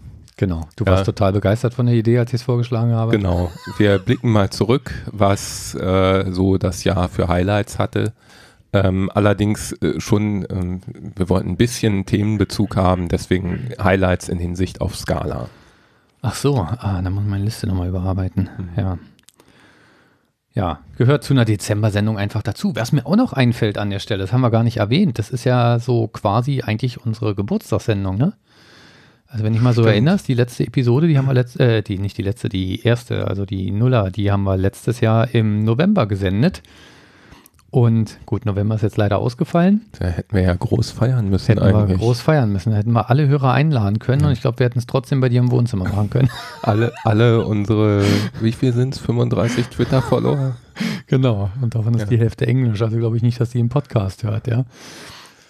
[0.42, 0.62] Genau.
[0.74, 1.04] Du warst ja.
[1.04, 3.12] total begeistert von der Idee, als ich es vorgeschlagen habe.
[3.12, 3.52] Genau.
[3.78, 8.12] Wir blicken mal zurück, was äh, so das Jahr für Highlights hatte.
[8.72, 10.80] Ähm, allerdings äh, schon, ähm,
[11.14, 15.48] wir wollten ein bisschen Themenbezug haben, deswegen Highlights in Hinsicht auf Skala.
[16.22, 18.50] Ach so, ah, dann muss ich meine Liste nochmal überarbeiten.
[18.58, 18.68] Mhm.
[18.76, 18.98] Ja.
[20.54, 22.74] Ja, gehört zu einer Dezember-Sendung einfach dazu.
[22.74, 25.30] Was mir auch noch einfällt an der Stelle, das haben wir gar nicht erwähnt, das
[25.30, 28.32] ist ja so quasi eigentlich unsere Geburtstagssendung, ne?
[29.32, 29.94] Also wenn ich mal so Stimmt.
[29.94, 33.28] erinnerst, die letzte Episode, die haben wir letzt, äh, die, nicht die letzte, die erste,
[33.28, 36.62] also die Nuller, die haben wir letztes Jahr im November gesendet.
[37.70, 39.86] Und gut, November ist jetzt leider ausgefallen.
[39.98, 41.88] Da hätten wir ja groß feiern müssen hätten eigentlich.
[41.88, 42.72] wir groß feiern müssen.
[42.72, 44.26] Da hätten wir alle Hörer einladen können ja.
[44.26, 46.28] und ich glaube, wir hätten es trotzdem bei dir im Wohnzimmer machen können.
[46.62, 48.04] alle, alle unsere,
[48.42, 49.00] wie viel sind es?
[49.00, 50.56] 35 Twitter-Follower?
[51.06, 51.48] genau.
[51.62, 52.06] Und davon ist ja.
[52.08, 52.82] die Hälfte Englisch.
[52.82, 54.66] Also glaube ich nicht, dass die im Podcast hört, ja.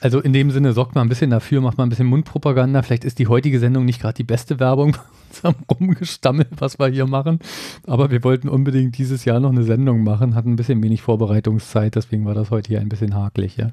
[0.03, 2.83] Also in dem Sinne sorgt man ein bisschen dafür, macht man ein bisschen Mundpropaganda.
[2.83, 4.97] Vielleicht ist die heutige Sendung nicht gerade die beste Werbung
[5.29, 7.39] unserem Rumgestammel, was wir hier machen.
[7.87, 11.95] Aber wir wollten unbedingt dieses Jahr noch eine Sendung machen, hatten ein bisschen wenig Vorbereitungszeit,
[11.95, 13.57] deswegen war das heute hier ein bisschen hakelig.
[13.57, 13.71] Ja.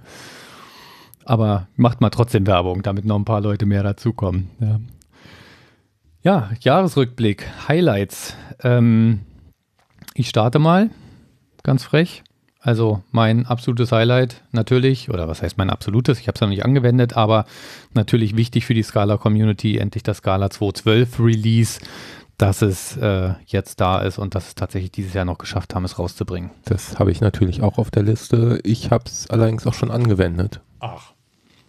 [1.25, 4.51] Aber macht mal trotzdem Werbung, damit noch ein paar Leute mehr dazukommen.
[4.59, 4.79] Ja,
[6.21, 8.35] ja Jahresrückblick, Highlights.
[8.61, 9.21] Ähm,
[10.13, 10.91] ich starte mal,
[11.63, 12.23] ganz frech.
[12.61, 16.65] Also mein absolutes Highlight natürlich, oder was heißt mein absolutes, ich habe es noch nicht
[16.65, 17.45] angewendet, aber
[17.93, 21.79] natürlich wichtig für die Scala-Community, endlich das Scala 2.12 Release,
[22.37, 25.85] dass es äh, jetzt da ist und dass es tatsächlich dieses Jahr noch geschafft haben,
[25.85, 26.51] es rauszubringen.
[26.65, 28.59] Das habe ich natürlich auch auf der Liste.
[28.63, 30.61] Ich habe es allerdings auch schon angewendet.
[30.79, 31.13] Ach.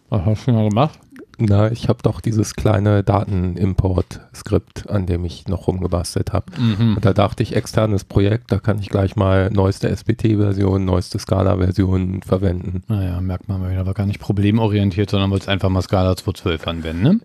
[0.09, 0.99] Was hast du denn gemacht?
[1.41, 6.47] Na, ich habe doch dieses kleine Datenimport-Skript, an dem ich noch rumgebastelt habe.
[6.59, 6.97] Mhm.
[6.97, 12.23] Und da dachte ich, externes Projekt, da kann ich gleich mal neueste SBT-Version, neueste Scala-Version
[12.23, 12.83] verwenden.
[12.89, 16.65] Naja, merkt man mal wieder, war gar nicht problemorientiert, sondern wollte einfach mal Scala 2.12
[16.65, 17.21] anwenden, ne?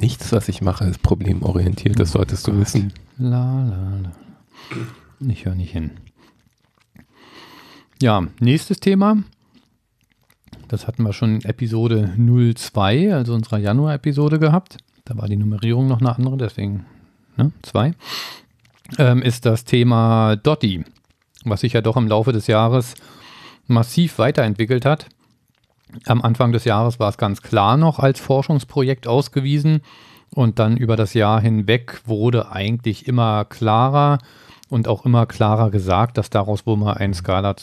[0.00, 2.92] Nichts, was ich mache, ist problemorientiert, das solltest oh du wissen.
[3.18, 4.12] La, la, la.
[5.28, 5.90] Ich höre nicht hin.
[8.00, 9.18] Ja, nächstes Thema.
[10.68, 14.76] Das hatten wir schon in Episode 02, also unserer Januar-Episode gehabt.
[15.06, 16.84] Da war die Nummerierung noch eine andere, deswegen
[17.62, 17.88] 2.
[17.88, 17.94] Ne,
[18.98, 20.84] ähm, ist das Thema Dotti,
[21.44, 22.94] was sich ja doch im Laufe des Jahres
[23.66, 25.06] massiv weiterentwickelt hat.
[26.04, 29.80] Am Anfang des Jahres war es ganz klar noch als Forschungsprojekt ausgewiesen
[30.30, 34.18] und dann über das Jahr hinweg wurde eigentlich immer klarer
[34.68, 37.56] und auch immer klarer gesagt, dass daraus wohl mal ein Skala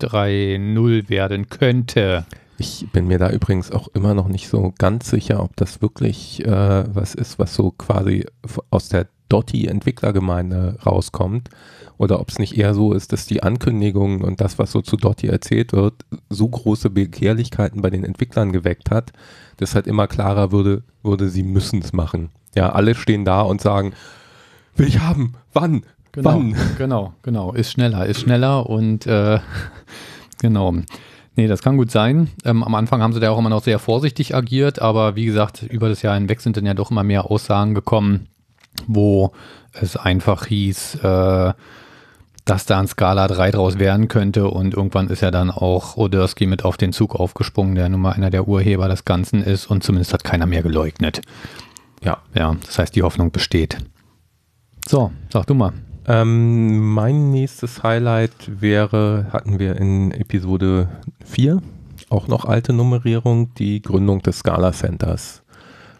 [0.00, 2.26] 3-0 werden könnte.
[2.58, 6.44] Ich bin mir da übrigens auch immer noch nicht so ganz sicher, ob das wirklich
[6.44, 8.26] äh, was ist, was so quasi
[8.70, 11.50] aus der Dotti-Entwicklergemeinde rauskommt
[11.98, 14.96] oder ob es nicht eher so ist, dass die Ankündigungen und das, was so zu
[14.96, 19.12] Dotti erzählt wird, so große Begehrlichkeiten bei den Entwicklern geweckt hat,
[19.58, 22.30] dass halt immer klarer würde, würde sie müssen es machen.
[22.54, 23.92] Ja, alle stehen da und sagen,
[24.76, 25.82] will ich haben, wann,
[26.18, 26.56] Genau, Wann?
[26.76, 27.52] genau, genau.
[27.52, 29.38] Ist schneller, ist schneller und äh,
[30.40, 30.74] genau.
[31.36, 32.30] Nee, das kann gut sein.
[32.44, 35.62] Ähm, am Anfang haben sie da auch immer noch sehr vorsichtig agiert, aber wie gesagt,
[35.62, 38.26] über das Jahr hinweg sind dann ja doch immer mehr Aussagen gekommen,
[38.88, 39.30] wo
[39.72, 41.52] es einfach hieß, äh,
[42.44, 46.46] dass da ein Skala 3 draus werden könnte und irgendwann ist ja dann auch Odersky
[46.46, 49.84] mit auf den Zug aufgesprungen, der nun mal einer der Urheber des Ganzen ist und
[49.84, 51.20] zumindest hat keiner mehr geleugnet.
[52.02, 52.18] Ja.
[52.34, 53.78] Ja, das heißt, die Hoffnung besteht.
[54.88, 55.72] So, sag du mal.
[56.10, 58.32] Ähm, mein nächstes Highlight
[58.62, 60.88] wäre, hatten wir in Episode
[61.26, 61.60] 4,
[62.08, 65.42] auch noch alte Nummerierung, die Gründung des Scala Centers.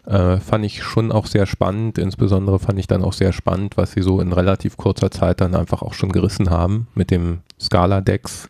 [0.07, 1.99] Äh, fand ich schon auch sehr spannend.
[1.99, 5.53] Insbesondere fand ich dann auch sehr spannend, was sie so in relativ kurzer Zeit dann
[5.53, 8.49] einfach auch schon gerissen haben mit dem Scala Dex.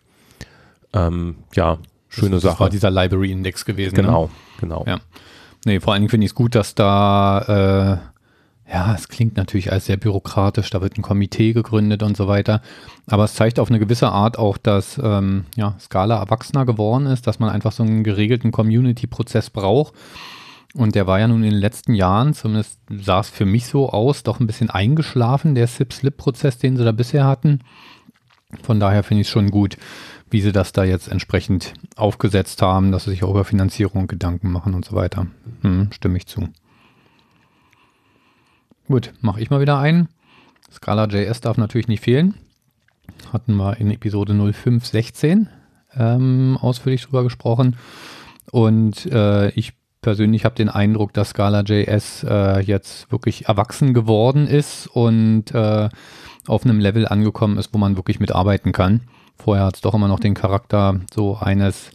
[0.94, 2.54] Ähm, ja, schöne das, Sache.
[2.54, 3.96] Das war dieser Library Index gewesen.
[3.96, 4.30] Genau, ne?
[4.62, 4.86] genau.
[4.88, 5.00] Ja.
[5.66, 8.09] Nee, vor allen Dingen finde ich es gut, dass da äh,
[8.72, 12.62] ja, es klingt natürlich als sehr bürokratisch, da wird ein Komitee gegründet und so weiter.
[13.08, 17.26] Aber es zeigt auf eine gewisse Art auch, dass ähm, ja, Scala erwachsener geworden ist,
[17.26, 19.94] dass man einfach so einen geregelten Community-Prozess braucht.
[20.76, 23.90] Und der war ja nun in den letzten Jahren, zumindest sah es für mich so
[23.90, 27.62] aus, doch ein bisschen eingeschlafen, der SIP-Slip-Prozess, den sie da bisher hatten.
[28.62, 29.78] Von daher finde ich es schon gut,
[30.30, 34.52] wie sie das da jetzt entsprechend aufgesetzt haben, dass sie sich auch über Finanzierung Gedanken
[34.52, 35.26] machen und so weiter.
[35.62, 36.50] Hm, stimme ich zu.
[38.90, 40.08] Gut, mache ich mal wieder ein.
[40.72, 42.34] Scala JS darf natürlich nicht fehlen.
[43.32, 45.48] hatten wir in Episode 0516
[45.96, 47.76] ähm, ausführlich drüber gesprochen.
[48.52, 54.88] Und äh, ich persönlich habe den Eindruck, dass Scala.js äh, jetzt wirklich erwachsen geworden ist
[54.88, 55.90] und äh,
[56.48, 59.02] auf einem Level angekommen ist, wo man wirklich mitarbeiten kann.
[59.38, 61.92] Vorher hat es doch immer noch den Charakter so eines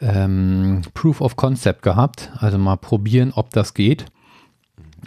[0.00, 4.06] ähm, Proof of Concept gehabt, also mal probieren, ob das geht.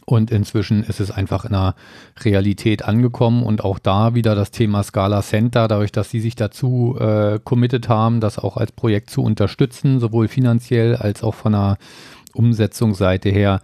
[0.06, 1.76] Und inzwischen ist es einfach in der
[2.22, 6.98] Realität angekommen und auch da wieder das Thema Scala Center, dadurch, dass sie sich dazu
[7.00, 11.78] äh, committed haben, das auch als Projekt zu unterstützen, sowohl finanziell als auch von der
[12.34, 13.62] Umsetzungsseite her.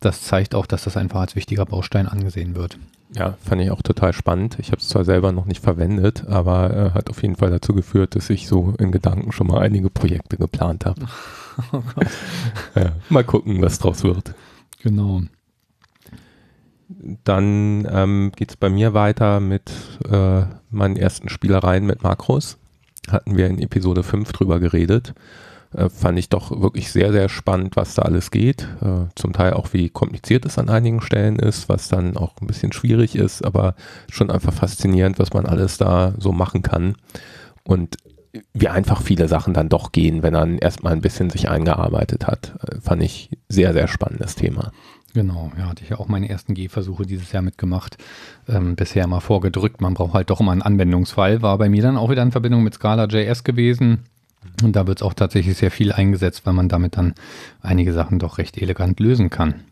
[0.00, 2.78] Das zeigt auch, dass das einfach als wichtiger Baustein angesehen wird.
[3.14, 4.58] Ja, fand ich auch total spannend.
[4.60, 7.74] Ich habe es zwar selber noch nicht verwendet, aber äh, hat auf jeden Fall dazu
[7.74, 11.02] geführt, dass ich so in Gedanken schon mal einige Projekte geplant habe.
[11.72, 11.82] Oh
[12.74, 14.34] ja, mal gucken, was draus wird.
[14.82, 15.22] Genau.
[17.24, 19.70] Dann ähm, geht es bei mir weiter mit
[20.10, 22.58] äh, meinen ersten Spielereien mit Makros.
[23.08, 25.14] Hatten wir in Episode 5 drüber geredet.
[25.72, 28.66] Äh, fand ich doch wirklich sehr, sehr spannend, was da alles geht.
[28.82, 32.46] Äh, zum Teil auch, wie kompliziert es an einigen Stellen ist, was dann auch ein
[32.46, 33.76] bisschen schwierig ist, aber
[34.10, 36.96] schon einfach faszinierend, was man alles da so machen kann.
[37.62, 37.96] Und
[38.52, 42.54] wie einfach viele Sachen dann doch gehen, wenn man erstmal ein bisschen sich eingearbeitet hat.
[42.66, 44.72] Äh, fand ich sehr, sehr spannendes Thema.
[45.12, 47.96] Genau, ja, hatte ich ja auch meine ersten Gehversuche dieses Jahr mitgemacht.
[48.48, 51.42] Ähm, bisher mal vorgedrückt, man braucht halt doch immer einen Anwendungsfall.
[51.42, 54.04] War bei mir dann auch wieder in Verbindung mit Scala.js gewesen.
[54.62, 57.14] Und da wird es auch tatsächlich sehr viel eingesetzt, weil man damit dann
[57.60, 59.64] einige Sachen doch recht elegant lösen kann.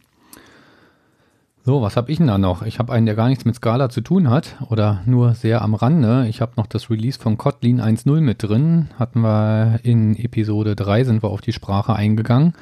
[1.65, 2.63] So, was habe ich denn da noch?
[2.63, 5.75] Ich habe einen, der gar nichts mit Scala zu tun hat oder nur sehr am
[5.75, 6.27] Rande.
[6.29, 8.89] Ich habe noch das Release von Kotlin 1.0 mit drin.
[8.99, 12.55] Hatten wir in Episode 3, sind wir auf die Sprache eingegangen.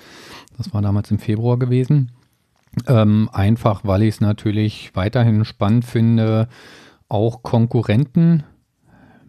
[0.58, 2.10] Das war damals im Februar gewesen.
[2.86, 6.48] Ähm, einfach, weil ich es natürlich weiterhin spannend finde,
[7.08, 8.44] auch Konkurrenten,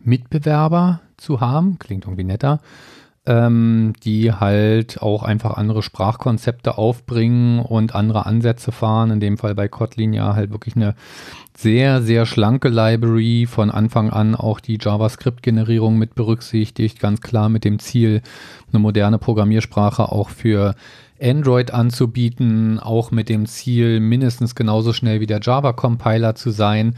[0.03, 1.79] Mitbewerber zu haben.
[1.79, 2.59] Klingt irgendwie netter.
[3.25, 9.11] Ähm, die halt auch einfach andere Sprachkonzepte aufbringen und andere Ansätze fahren.
[9.11, 10.95] In dem Fall bei Kotlin ja halt wirklich eine
[11.55, 13.45] sehr, sehr schlanke Library.
[13.45, 17.01] Von Anfang an auch die JavaScript-Generierung mit berücksichtigt.
[17.01, 18.21] Ganz klar mit dem Ziel,
[18.71, 20.75] eine moderne Programmiersprache auch für
[21.22, 26.95] Android anzubieten, auch mit dem Ziel, mindestens genauso schnell wie der Java-Compiler zu sein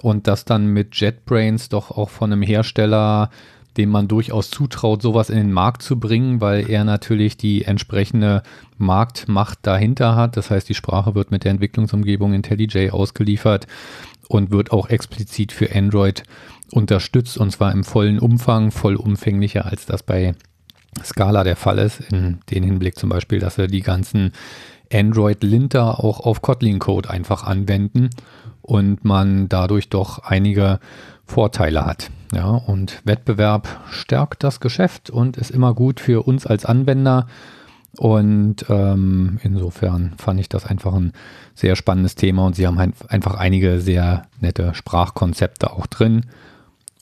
[0.00, 3.30] und das dann mit JetBrains doch auch von einem Hersteller,
[3.76, 8.42] dem man durchaus zutraut, sowas in den Markt zu bringen, weil er natürlich die entsprechende
[8.76, 10.36] Marktmacht dahinter hat.
[10.36, 13.66] Das heißt, die Sprache wird mit der Entwicklungsumgebung IntelliJ ausgeliefert
[14.28, 16.22] und wird auch explizit für Android
[16.70, 20.34] unterstützt und zwar im vollen Umfang, vollumfänglicher als das bei
[21.02, 24.32] Scala der Fall ist, in den Hinblick zum Beispiel, dass wir die ganzen
[24.92, 28.10] Android-Linter auch auf Kotlin-Code einfach anwenden
[28.60, 30.80] und man dadurch doch einige
[31.24, 32.10] Vorteile hat.
[32.32, 37.26] Ja, und Wettbewerb stärkt das Geschäft und ist immer gut für uns als Anwender.
[37.98, 41.12] Und ähm, insofern fand ich das einfach ein
[41.54, 46.24] sehr spannendes Thema und sie haben einfach einige sehr nette Sprachkonzepte auch drin.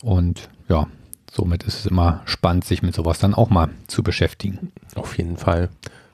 [0.03, 0.89] Und ja,
[1.31, 4.73] somit ist es immer spannend, sich mit sowas dann auch mal zu beschäftigen.
[4.95, 5.71] Auf jeden Fall.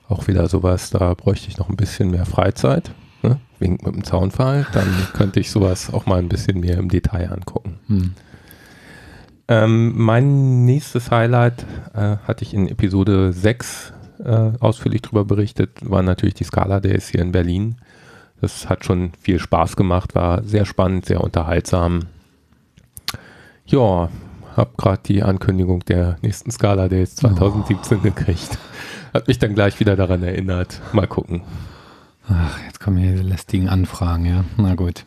[0.07, 2.91] Auch wieder sowas, da bräuchte ich noch ein bisschen mehr Freizeit.
[3.23, 3.39] Ne?
[3.59, 4.67] Wegen mit dem Zaunfall.
[4.71, 7.79] Dann könnte ich sowas auch mal ein bisschen mehr im Detail angucken.
[7.87, 8.13] Hm.
[9.49, 13.93] Ähm, mein nächstes Highlight äh, hatte ich in Episode 6
[14.23, 17.77] äh, ausführlich darüber berichtet, war natürlich die Scala Days hier in Berlin.
[18.41, 22.07] Das hat schon viel Spaß gemacht, war sehr spannend, sehr unterhaltsam.
[23.65, 24.09] Ja,
[24.57, 28.01] habe gerade die Ankündigung der nächsten Scala Days 2017 oh.
[28.01, 28.57] gekriegt.
[29.13, 30.81] Hat mich dann gleich wieder daran erinnert.
[30.93, 31.43] Mal gucken.
[32.27, 34.43] Ach, jetzt kommen hier diese lästigen Anfragen, ja.
[34.57, 35.05] Na gut.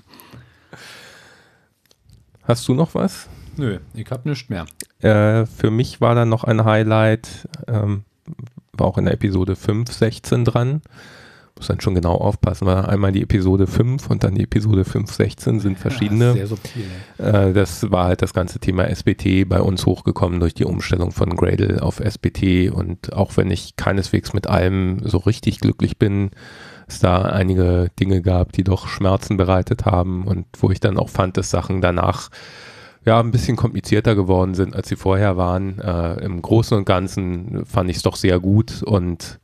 [2.45, 3.29] Hast du noch was?
[3.57, 4.67] Nö, ich habe nichts mehr.
[5.01, 8.05] Äh, für mich war dann noch ein Highlight, ähm,
[8.73, 10.83] war auch in der Episode 5, 16 dran
[11.61, 15.13] muss dann schon genau aufpassen, weil einmal die Episode 5 und dann die Episode 5,
[15.13, 16.29] 16 sind verschiedene.
[16.29, 16.85] Ja, sehr subtil.
[17.19, 21.37] Äh, das war halt das ganze Thema SBT bei uns hochgekommen durch die Umstellung von
[21.37, 26.31] Gradle auf SBT und auch wenn ich keineswegs mit allem so richtig glücklich bin,
[26.89, 31.11] es da einige Dinge gab, die doch Schmerzen bereitet haben und wo ich dann auch
[31.11, 32.31] fand, dass Sachen danach
[33.05, 35.79] ja, ein bisschen komplizierter geworden sind, als sie vorher waren.
[35.79, 39.41] Äh, Im Großen und Ganzen fand ich es doch sehr gut und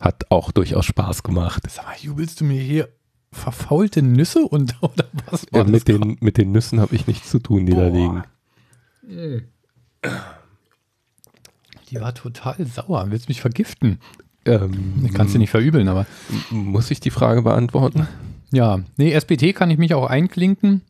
[0.00, 1.62] hat auch durchaus Spaß gemacht.
[1.68, 2.88] Sag mal, jubelst du mir hier
[3.32, 7.30] verfaulte Nüsse und oder was war ja, mit, den, mit den Nüssen habe ich nichts
[7.30, 7.80] zu tun, die Boah.
[7.80, 8.24] da liegen.
[11.90, 13.06] Die war total sauer.
[13.08, 13.98] Willst du mich vergiften?
[14.44, 16.06] Ähm, kannst du nicht verübeln, aber.
[16.50, 18.06] Muss ich die Frage beantworten?
[18.50, 20.82] Ja, nee, SBT kann ich mich auch einklinken.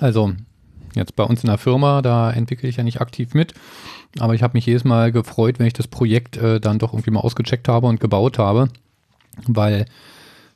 [0.00, 0.34] Also
[0.94, 3.54] Jetzt bei uns in der Firma, da entwickle ich ja nicht aktiv mit,
[4.18, 7.10] aber ich habe mich jedes Mal gefreut, wenn ich das Projekt äh, dann doch irgendwie
[7.10, 8.68] mal ausgecheckt habe und gebaut habe,
[9.46, 9.86] weil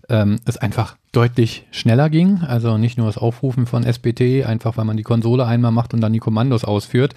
[0.09, 2.41] ähm, es einfach deutlich schneller ging.
[2.43, 6.01] Also nicht nur das Aufrufen von SBT, einfach weil man die Konsole einmal macht und
[6.01, 7.15] dann die Kommandos ausführt,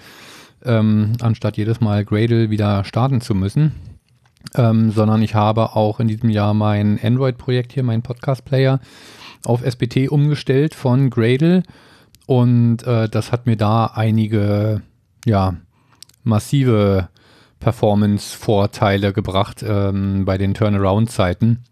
[0.64, 3.72] ähm, anstatt jedes Mal Gradle wieder starten zu müssen.
[4.56, 8.80] Ähm, sondern ich habe auch in diesem Jahr mein Android-Projekt hier, mein Podcast-Player,
[9.44, 11.62] auf SBT umgestellt von Gradle
[12.26, 14.82] und äh, das hat mir da einige,
[15.24, 15.54] ja,
[16.24, 17.08] massive
[17.60, 21.64] Performance-Vorteile gebracht ähm, bei den Turnaround-Zeiten.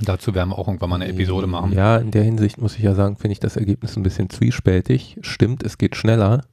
[0.00, 1.72] Dazu werden wir auch irgendwann mal eine Episode machen.
[1.72, 5.18] Ja, in der Hinsicht muss ich ja sagen, finde ich das Ergebnis ein bisschen zwiespältig.
[5.22, 6.44] Stimmt, es geht schneller.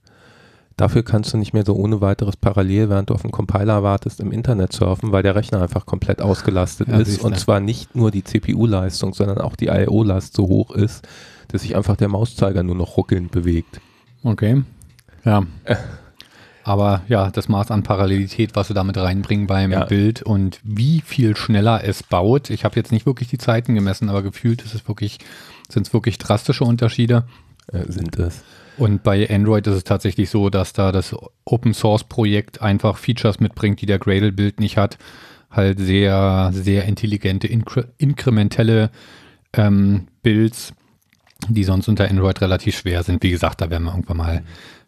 [0.77, 4.19] Dafür kannst du nicht mehr so ohne weiteres parallel, während du auf einen Compiler wartest,
[4.19, 7.21] im Internet surfen, weil der Rechner einfach komplett ausgelastet ja, ist.
[7.23, 11.07] Und zwar nicht nur die CPU-Leistung, sondern auch die I.O.-Last so hoch ist,
[11.49, 13.79] dass sich einfach der Mauszeiger nur noch ruckelnd bewegt.
[14.23, 14.63] Okay.
[15.23, 15.43] Ja.
[16.63, 19.85] Aber ja, das Maß an Parallelität, was wir damit reinbringen beim ja.
[19.85, 22.49] Bild und wie viel schneller es baut.
[22.49, 25.17] Ich habe jetzt nicht wirklich die Zeiten gemessen, aber gefühlt ist es wirklich,
[25.69, 27.23] sind es wirklich drastische Unterschiede.
[27.71, 28.43] Äh, sind es.
[28.77, 33.39] Und bei Android ist es tatsächlich so, dass da das Open Source Projekt einfach Features
[33.39, 34.97] mitbringt, die der Gradle Bild nicht hat.
[35.49, 38.89] Halt sehr, sehr intelligente, inkre inkrementelle
[39.53, 40.73] ähm, Builds,
[41.49, 43.21] die sonst unter Android relativ schwer sind.
[43.23, 44.43] Wie gesagt, da werden wir irgendwann mal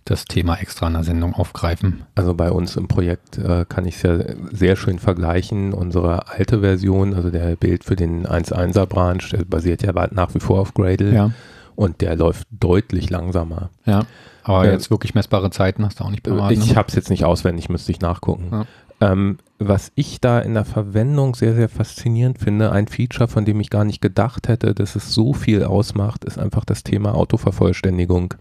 [0.05, 2.03] das Thema extra in der Sendung aufgreifen.
[2.15, 4.17] Also bei uns im Projekt äh, kann ich es ja
[4.51, 5.73] sehr schön vergleichen.
[5.73, 10.39] Unsere alte Version, also der Bild für den 1.1er Branch, der basiert ja nach wie
[10.39, 11.13] vor auf Gradle.
[11.13, 11.31] Ja.
[11.75, 13.69] Und der läuft deutlich langsamer.
[13.85, 14.03] Ja.
[14.43, 16.51] Aber äh, jetzt wirklich messbare Zeiten hast du auch nicht bewahrt.
[16.51, 16.75] Ich ne?
[16.75, 18.49] habe es jetzt nicht auswendig, müsste ich nachgucken.
[18.51, 18.65] Ja.
[18.99, 23.59] Ähm, was ich da in der Verwendung sehr, sehr faszinierend finde, ein Feature, von dem
[23.59, 28.33] ich gar nicht gedacht hätte, dass es so viel ausmacht, ist einfach das Thema Autovervollständigung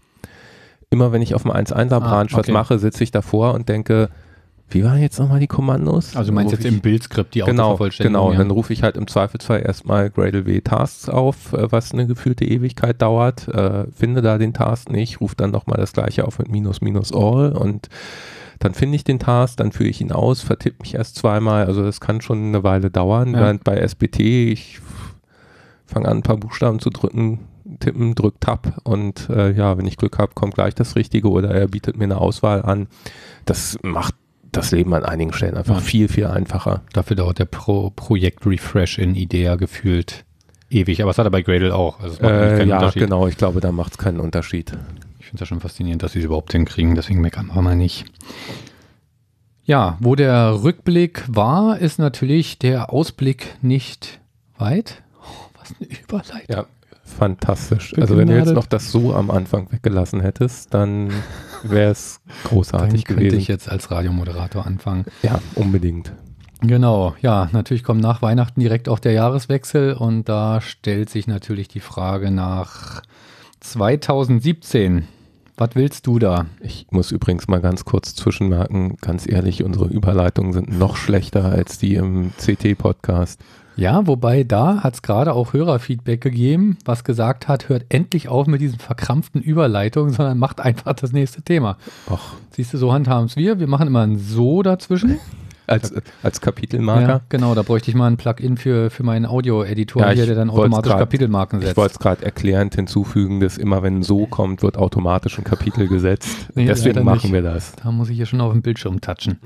[0.93, 2.35] immer wenn ich auf dem 1.1er Branch ah, okay.
[2.35, 4.09] was mache, sitze ich davor und denke,
[4.69, 6.15] wie waren jetzt nochmal die Kommandos?
[6.15, 8.21] Also du meinst jetzt ich, im Bildskript die genau, Autovervollständigung?
[8.21, 8.37] Genau, ja.
[8.39, 12.45] dann rufe ich halt im Zweifelsfall erstmal Gradle W Tasks auf, äh, was eine gefühlte
[12.45, 16.49] Ewigkeit dauert, äh, finde da den Task nicht, rufe dann nochmal das gleiche auf mit
[16.49, 17.89] minus minus all und
[18.59, 21.83] dann finde ich den Task, dann führe ich ihn aus, vertippe mich erst zweimal, also
[21.83, 23.41] das kann schon eine Weile dauern, ja.
[23.41, 24.79] während bei SBT ich
[25.85, 27.39] fange an, ein paar Buchstaben zu drücken,
[27.79, 31.49] tippen, drückt Tab und äh, ja, wenn ich Glück habe, kommt gleich das Richtige oder
[31.49, 32.87] er bietet mir eine Auswahl an.
[33.45, 34.15] Das macht
[34.51, 36.81] das Leben an einigen Stellen einfach viel, viel einfacher.
[36.93, 40.25] Dafür dauert der Pro Projekt Refresh in IDEA gefühlt
[40.69, 41.99] ewig, aber es hat er bei Gradle auch.
[41.99, 44.71] Also äh, ja, genau, ich glaube, da macht es keinen Unterschied.
[45.19, 47.75] Ich finde es ja schon faszinierend, dass sie es überhaupt hinkriegen, deswegen meckern wir mal
[47.75, 48.05] nicht.
[49.65, 54.19] Ja, wo der Rückblick war, ist natürlich der Ausblick nicht
[54.57, 55.01] weit.
[55.21, 56.55] Oh, was eine Überleitung.
[56.55, 56.65] Ja,
[57.03, 57.93] fantastisch.
[57.97, 61.11] Also wenn du jetzt noch das so am Anfang weggelassen hättest, dann
[61.63, 63.37] wäre es großartig dann gewesen.
[63.37, 65.05] ich jetzt als Radiomoderator anfangen.
[65.21, 66.13] Ja, unbedingt.
[66.61, 71.67] Genau, ja, natürlich kommt nach Weihnachten direkt auch der Jahreswechsel und da stellt sich natürlich
[71.67, 73.01] die Frage nach
[73.59, 75.07] 2017.
[75.57, 76.45] Was willst du da?
[76.61, 81.77] Ich muss übrigens mal ganz kurz zwischenmerken, ganz ehrlich, unsere Überleitungen sind noch schlechter als
[81.77, 83.41] die im CT-Podcast.
[83.75, 88.47] Ja, wobei da hat es gerade auch Hörerfeedback gegeben, was gesagt hat, hört endlich auf
[88.47, 91.77] mit diesen verkrampften Überleitungen, sondern macht einfach das nächste Thema.
[92.09, 92.33] Ach.
[92.51, 93.59] Siehst du, so handhaben es wir.
[93.59, 95.19] Wir machen immer ein So dazwischen.
[95.67, 97.07] als, als Kapitelmarker?
[97.07, 100.35] Ja, genau, da bräuchte ich mal ein Plugin für, für meinen Audio-Editor ja, hier, der
[100.35, 101.71] dann automatisch grad, Kapitelmarken setzt.
[101.71, 105.87] Ich wollte es gerade erklärend hinzufügen, dass immer wenn So kommt, wird automatisch ein Kapitel
[105.87, 106.49] gesetzt.
[106.55, 107.33] nee, Deswegen machen nicht.
[107.33, 107.73] wir das.
[107.81, 109.39] Da muss ich hier schon auf dem Bildschirm touchen.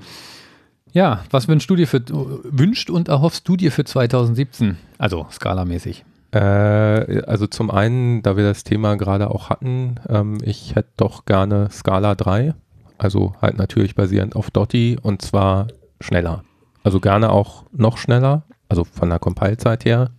[0.93, 4.77] Ja, was wünschst du dir für, wünscht und erhoffst du dir für 2017?
[4.97, 6.05] Also skalamäßig.
[6.31, 11.25] Äh, also zum einen, da wir das Thema gerade auch hatten, ähm, ich hätte doch
[11.25, 12.53] gerne Scala 3.
[12.97, 15.67] Also halt natürlich basierend auf Dotti und zwar
[16.01, 16.43] schneller.
[16.83, 20.11] Also gerne auch noch schneller, also von der Compile-Zeit her.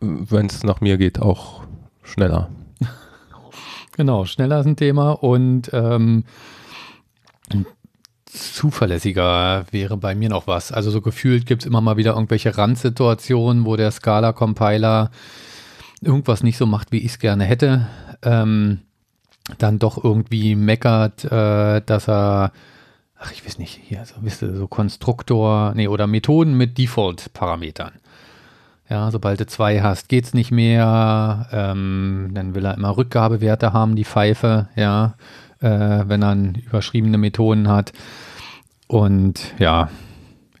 [0.00, 1.62] Wenn es nach mir geht, auch
[2.02, 2.48] schneller.
[3.96, 6.24] Genau, schneller ist ein Thema und ähm,
[8.32, 10.72] zuverlässiger wäre bei mir noch was.
[10.72, 15.10] Also so gefühlt gibt es immer mal wieder irgendwelche Randsituationen, wo der Scala-Compiler
[16.00, 17.86] irgendwas nicht so macht, wie ich es gerne hätte.
[18.22, 18.80] Ähm,
[19.58, 22.52] dann doch irgendwie meckert, äh, dass er,
[23.18, 27.92] ach ich weiß nicht, hier, so, wisst ihr, so Konstruktor, nee, oder Methoden mit Default-Parametern.
[28.88, 31.48] Ja, sobald du zwei hast, geht's nicht mehr.
[31.52, 35.14] Ähm, dann will er immer Rückgabewerte haben, die Pfeife, ja
[35.60, 36.36] äh, wenn er
[36.66, 37.92] überschriebene Methoden hat.
[38.86, 39.88] Und ja,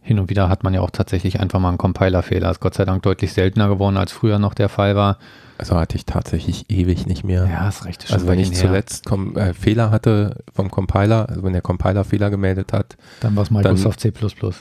[0.02, 2.50] Hin und wieder hat man ja auch tatsächlich einfach mal einen Compiler-Fehler.
[2.50, 5.18] Ist Gott sei Dank deutlich seltener geworden, als früher noch der Fall war.
[5.58, 7.46] Also hatte ich tatsächlich ewig nicht mehr.
[7.46, 8.10] Ja, ist recht.
[8.10, 12.30] also wenn ich zuletzt kom äh, Fehler hatte vom Compiler, also wenn der Compiler Fehler
[12.30, 14.10] gemeldet hat, dann war es Microsoft C++.
[14.22, 14.58] Muss,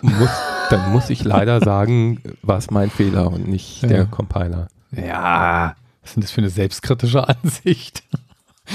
[0.70, 3.88] dann muss ich leider sagen, war es mein Fehler und nicht ja.
[3.88, 4.68] der Compiler.
[4.92, 8.04] Ja, was ist denn das für eine selbstkritische Ansicht?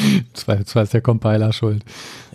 [0.34, 1.84] Zwar ist der Compiler schuld.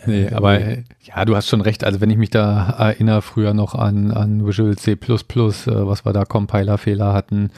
[0.05, 1.83] Nee, aber ja, du hast schon recht.
[1.83, 6.13] Also wenn ich mich da erinnere, früher noch an, an Visual C++, äh, was wir
[6.13, 7.51] da Compiler-Fehler hatten,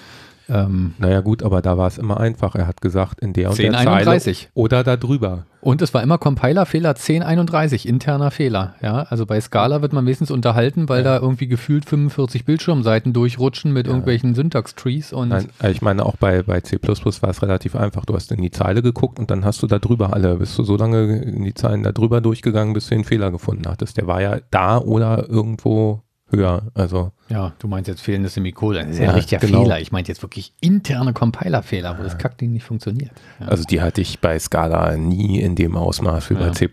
[0.49, 2.55] ähm, naja gut, aber da war es immer einfach.
[2.55, 4.37] Er hat gesagt, in der und 10, der 31.
[4.37, 5.45] Zeile oder da drüber.
[5.61, 8.75] Und es war immer Compiler-Fehler 1031, interner Fehler.
[8.81, 11.15] Ja, also bei Scala wird man wenigstens unterhalten, weil ja.
[11.15, 13.93] da irgendwie gefühlt 45 Bildschirmseiten durchrutschen mit ja.
[13.93, 15.11] irgendwelchen Syntax-Trees.
[15.11, 18.05] Nein, ich meine auch bei, bei C++ war es relativ einfach.
[18.05, 20.63] Du hast in die Zeile geguckt und dann hast du da drüber alle, bist du
[20.63, 23.97] so lange in die Zeilen da drüber durchgegangen, bis du den Fehler gefunden hattest.
[23.97, 26.01] Der war ja da oder irgendwo
[26.31, 26.63] höher.
[26.73, 28.87] Also ja, du meinst jetzt fehlende Semikolon.
[28.87, 29.63] Das ist ja, ja richtiger genau.
[29.63, 29.79] Fehler.
[29.79, 33.11] Ich meinte jetzt wirklich interne Compiler-Fehler, wo das Kackding nicht funktioniert.
[33.39, 33.47] Ja.
[33.47, 36.69] Also die hatte ich bei Scala nie in dem Ausmaß wie bei C++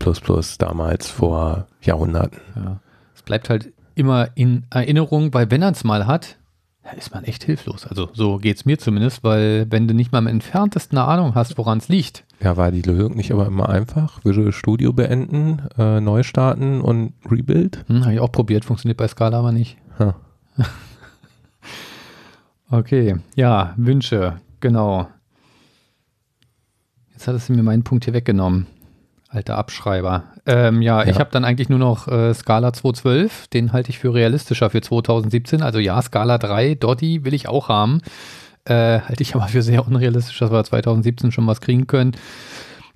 [0.59, 2.41] damals vor Jahrhunderten.
[2.57, 2.81] Ja.
[3.15, 6.37] Es bleibt halt immer in Erinnerung, weil wenn er es mal hat,
[6.97, 7.87] ist man echt hilflos.
[7.87, 11.35] Also so geht es mir zumindest, weil wenn du nicht mal im entferntesten eine Ahnung
[11.35, 12.25] hast, woran es liegt.
[12.41, 14.25] Ja, war die Lösung nicht aber immer einfach?
[14.25, 17.85] Visual Studio beenden, äh, neu starten und Rebuild?
[17.89, 19.77] Hm, Habe ich auch probiert, funktioniert bei Scala aber nicht.
[19.99, 20.15] Ja.
[22.71, 25.09] okay, ja, Wünsche, genau.
[27.13, 28.69] Jetzt hat es mir meinen Punkt hier weggenommen.
[29.29, 30.25] Alter Abschreiber.
[30.47, 33.49] Ähm, ja, ja, ich habe dann eigentlich nur noch äh, Scala 212.
[33.49, 35.61] Den halte ich für realistischer für 2017.
[35.61, 38.01] Also ja, Scala 3, Dotty will ich auch haben.
[38.69, 42.13] Äh, halte ich aber für sehr unrealistisch, dass wir 2017 schon was kriegen können.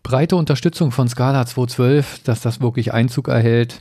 [0.02, 3.80] Breite Unterstützung von Scala 212, dass das wirklich Einzug erhält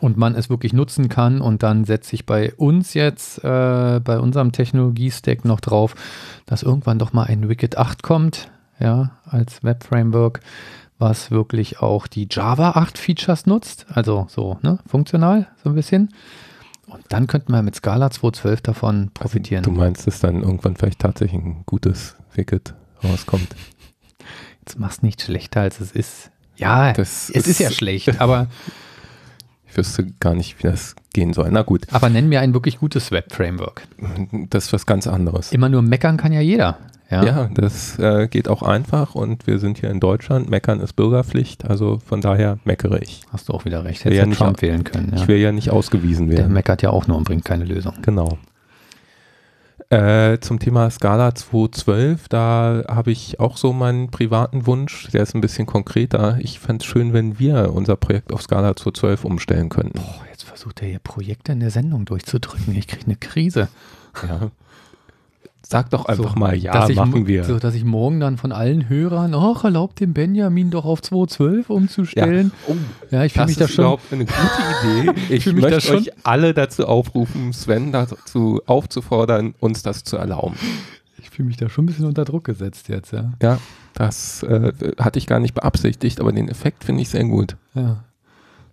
[0.00, 1.40] und man es wirklich nutzen kann.
[1.40, 5.94] Und dann setze ich bei uns jetzt, äh, bei unserem Technologie-Stack noch drauf,
[6.46, 10.40] dass irgendwann doch mal ein Wicked 8 kommt, ja, als Web-Framework
[10.98, 16.10] was wirklich auch die Java 8 Features nutzt, also so ne, funktional so ein bisschen.
[16.88, 19.64] Und dann könnten wir mit Scala 2.12 davon profitieren.
[19.64, 22.74] Also, du meinst, dass dann irgendwann vielleicht tatsächlich ein gutes Wicket
[23.04, 23.54] rauskommt?
[24.60, 26.30] Jetzt machst nicht schlechter, als es ist.
[26.56, 28.48] Ja, das es ist, ist ja schlecht, aber
[29.66, 31.48] ich wüsste gar nicht, wie das gehen soll.
[31.50, 31.86] Na gut.
[31.92, 33.86] Aber nenn mir ein wirklich gutes Web-Framework.
[34.50, 35.52] Das ist was ganz anderes.
[35.52, 36.78] Immer nur meckern kann ja jeder.
[37.10, 40.50] Ja, ja das äh, geht auch einfach und wir sind hier in Deutschland.
[40.50, 43.22] Meckern ist Bürgerpflicht, also von daher meckere ich.
[43.32, 44.04] Hast du auch wieder recht.
[44.04, 45.12] Hättest ja nicht Trump wählen können.
[45.14, 45.22] Ja.
[45.22, 46.36] Ich will ja nicht ausgewiesen werden.
[46.36, 47.94] Der meckert ja auch nur und bringt keine Lösung.
[48.02, 48.38] Genau.
[49.90, 55.34] Äh, zum Thema Scala 212, da habe ich auch so meinen privaten Wunsch, der ist
[55.34, 56.36] ein bisschen konkreter.
[56.40, 59.98] Ich fände es schön, wenn wir unser Projekt auf Scala 212 umstellen könnten.
[59.98, 62.76] Boah, jetzt versucht er hier Projekte in der Sendung durchzudrücken.
[62.76, 63.68] Ich kriege eine Krise.
[64.28, 64.50] Ja.
[65.70, 67.44] Sag doch einfach so, mal, ja, machen wir.
[67.44, 71.68] So, dass ich morgen dann von allen Hörern, ach, erlaubt dem Benjamin doch auf 212
[71.68, 72.52] umzustellen.
[72.66, 72.76] Ja, oh,
[73.10, 73.84] ja ich fühle mich da schon.
[73.84, 75.20] Das ist eine gute Idee.
[75.28, 80.56] Ich, ich möchte euch alle dazu aufrufen, Sven dazu aufzufordern, uns das zu erlauben.
[81.18, 83.34] Ich fühle mich da schon ein bisschen unter Druck gesetzt jetzt, ja.
[83.42, 83.58] Ja,
[83.92, 87.56] das äh, hatte ich gar nicht beabsichtigt, aber den Effekt finde ich sehr gut.
[87.74, 88.04] Ja.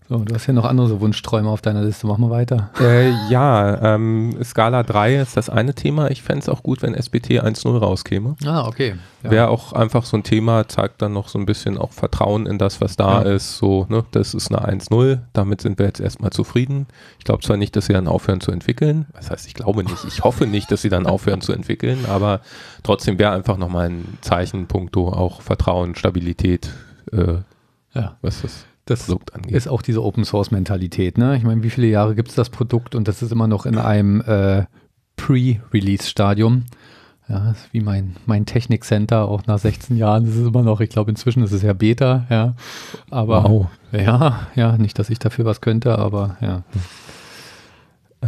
[0.08, 2.06] So, du hast ja noch andere Wunschträume auf deiner Liste.
[2.06, 2.70] Machen wir weiter.
[2.80, 6.12] Äh, ja, ähm, Scala 3 ist das eine Thema.
[6.12, 8.36] Ich fände es auch gut, wenn SBT 1.0 rauskäme.
[8.46, 8.98] Ah, okay.
[9.24, 9.32] Ja.
[9.32, 12.60] Wäre auch einfach so ein Thema, zeigt dann noch so ein bisschen auch Vertrauen in
[12.60, 13.32] das, was da ja.
[13.32, 13.58] ist.
[13.58, 15.22] So, ne, das ist eine 1.0.
[15.34, 16.86] Damit sind wir jetzt erstmal zufrieden.
[17.18, 19.08] Ich glaube zwar nicht, dass sie dann aufhören zu entwickeln.
[19.16, 20.06] Das heißt, ich glaube nicht.
[20.08, 22.06] Ich hoffe nicht, dass sie dann aufhören zu entwickeln.
[22.08, 22.42] Aber
[22.84, 26.70] trotzdem wäre einfach nochmal ein Zeichen, punkto auch Vertrauen, Stabilität.
[27.12, 27.38] Äh,
[27.96, 28.18] ja.
[28.22, 29.54] Was ist das Produkt angeht.
[29.54, 31.18] ist auch diese Open Source Mentalität.
[31.18, 31.38] Ne?
[31.38, 33.78] Ich meine, wie viele Jahre gibt es das Produkt und das ist immer noch in
[33.78, 34.66] einem äh,
[35.18, 36.66] Pre-Release-Stadium.
[37.28, 40.92] Ja, ist wie mein, mein Technik-Center, auch nach 16 Jahren ist es immer noch, ich
[40.92, 42.54] glaube inzwischen ist es ja Beta, ja.
[43.10, 43.68] Aber wow.
[43.92, 46.62] ja, ja, nicht, dass ich dafür was könnte, aber ja.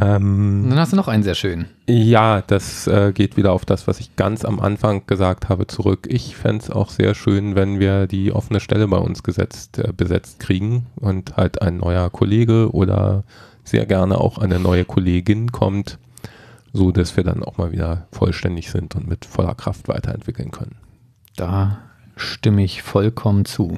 [0.02, 1.68] Ähm, dann hast du noch einen sehr schönen.
[1.88, 6.08] Ja, das äh, geht wieder auf das, was ich ganz am Anfang gesagt habe, zurück.
[6.10, 9.94] Ich fände es auch sehr schön, wenn wir die offene Stelle bei uns gesetzt, äh,
[9.96, 13.24] besetzt kriegen und halt ein neuer Kollege oder
[13.64, 16.00] sehr gerne auch eine neue Kollegin kommt,
[16.74, 20.76] so dass wir dann auch mal wieder vollständig sind und mit voller Kraft weiterentwickeln können.
[21.36, 21.80] Da
[22.16, 23.78] stimme ich vollkommen zu.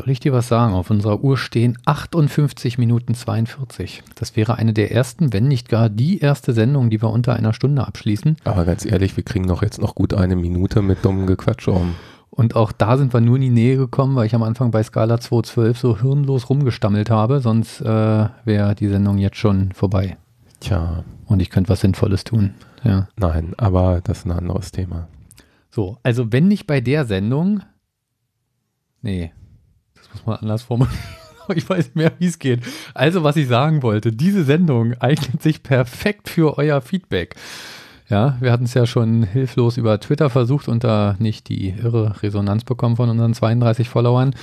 [0.00, 0.72] Soll ich dir was sagen?
[0.72, 4.02] Auf unserer Uhr stehen 58 Minuten 42.
[4.14, 7.52] Das wäre eine der ersten, wenn nicht gar die erste Sendung, die wir unter einer
[7.52, 8.36] Stunde abschließen.
[8.44, 11.96] Aber ganz ehrlich, wir kriegen doch jetzt noch gut eine Minute mit dummem Gequatsch um.
[12.30, 14.82] Und auch da sind wir nur in die Nähe gekommen, weil ich am Anfang bei
[14.82, 17.40] Scala 212 so hirnlos rumgestammelt habe.
[17.40, 17.84] Sonst äh,
[18.46, 20.16] wäre die Sendung jetzt schon vorbei.
[20.60, 21.04] Tja.
[21.26, 22.54] Und ich könnte was Sinnvolles tun.
[22.84, 23.06] Ja.
[23.18, 25.08] Nein, aber das ist ein anderes Thema.
[25.70, 27.60] So, also wenn nicht bei der Sendung.
[29.02, 29.32] Nee,
[30.12, 30.98] das muss man anders formulieren.
[31.52, 32.60] Ich weiß mehr, wie es geht.
[32.94, 37.34] Also, was ich sagen wollte, diese Sendung eignet sich perfekt für euer Feedback.
[38.08, 42.22] Ja, wir hatten es ja schon hilflos über Twitter versucht und da nicht die irre
[42.22, 44.34] Resonanz bekommen von unseren 32 Followern.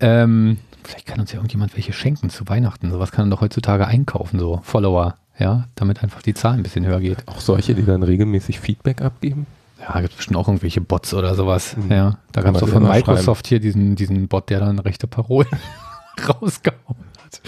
[0.00, 2.90] Ähm, vielleicht kann uns ja irgendjemand welche schenken zu Weihnachten.
[2.90, 6.86] Sowas kann man doch heutzutage einkaufen, so Follower, ja, damit einfach die Zahl ein bisschen
[6.86, 7.28] höher geht.
[7.28, 9.46] Auch solche, die dann regelmäßig Feedback abgeben?
[9.80, 11.76] Ja, gibt es bestimmt auch irgendwelche Bots oder sowas.
[11.76, 11.90] Mhm.
[11.90, 15.48] Ja, da gab es doch von Microsoft hier diesen, diesen Bot, der dann rechte Parolen
[16.28, 17.40] rausgehauen hat.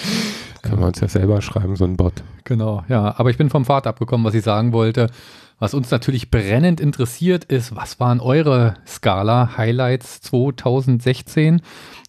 [0.63, 2.15] Können wir uns ja selber schreiben, so ein Bot.
[2.45, 3.15] Genau, ja.
[3.19, 5.09] Aber ich bin vom Pfad abgekommen, was ich sagen wollte.
[5.59, 11.63] Was uns natürlich brennend interessiert ist, was waren eure Scala-Highlights 2016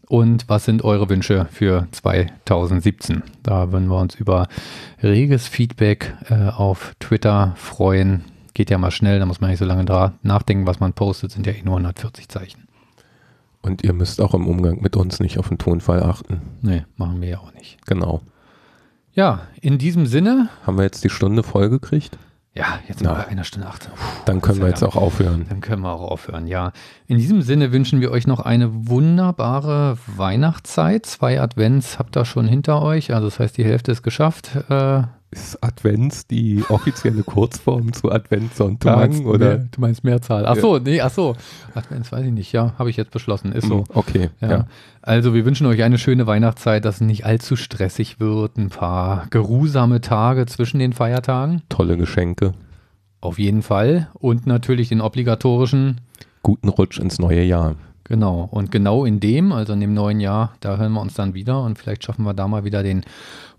[0.07, 3.21] und was sind eure Wünsche für 2017?
[3.43, 4.47] Da würden wir uns über
[5.01, 8.25] reges Feedback äh, auf Twitter freuen.
[8.53, 9.83] Geht ja mal schnell, da muss man nicht so lange
[10.21, 12.67] nachdenken, was man postet, sind ja eh nur 140 Zeichen.
[13.61, 16.41] Und ihr müsst auch im Umgang mit uns nicht auf den Tonfall achten.
[16.61, 17.83] Nee, machen wir ja auch nicht.
[17.87, 18.21] Genau.
[19.13, 22.17] Ja, in diesem Sinne, Haben wir jetzt die Stunde voll gekriegt?
[22.55, 23.91] ja, jetzt sind wir bei einer Stunde 18.
[23.93, 25.45] Puh, Dann können wir jetzt auch aufhören.
[25.49, 26.71] Dann können wir auch aufhören, ja.
[27.07, 31.05] In diesem Sinne wünschen wir euch noch eine wunderbare Weihnachtszeit.
[31.07, 34.51] Zwei Advents habt ihr schon hinter euch, also das heißt, die Hälfte ist geschafft.
[34.69, 35.03] Äh,
[35.33, 39.25] Ist Advents die offizielle Kurzform zu Adventssonntagen?
[39.25, 39.47] oder?
[39.57, 40.45] Mehr, du meinst Mehrzahl.
[40.45, 41.35] Ach so, nee, ach so.
[41.73, 43.79] Advents weiß ich nicht, ja, habe ich jetzt beschlossen, ist so.
[43.79, 44.49] Hm, Okay, Ja.
[44.51, 44.67] ja.
[45.01, 49.25] Also wir wünschen euch eine schöne Weihnachtszeit, dass es nicht allzu stressig wird, ein paar
[49.31, 52.53] geruhsame Tage zwischen den Feiertagen, Tolle Geschenke.
[53.19, 54.09] auf jeden Fall.
[54.13, 55.99] Und natürlich den obligatorischen
[56.43, 57.75] Guten Rutsch ins neue Jahr.
[58.05, 61.33] Genau, und genau in dem, also in dem neuen Jahr, da hören wir uns dann
[61.33, 63.03] wieder und vielleicht schaffen wir da mal wieder den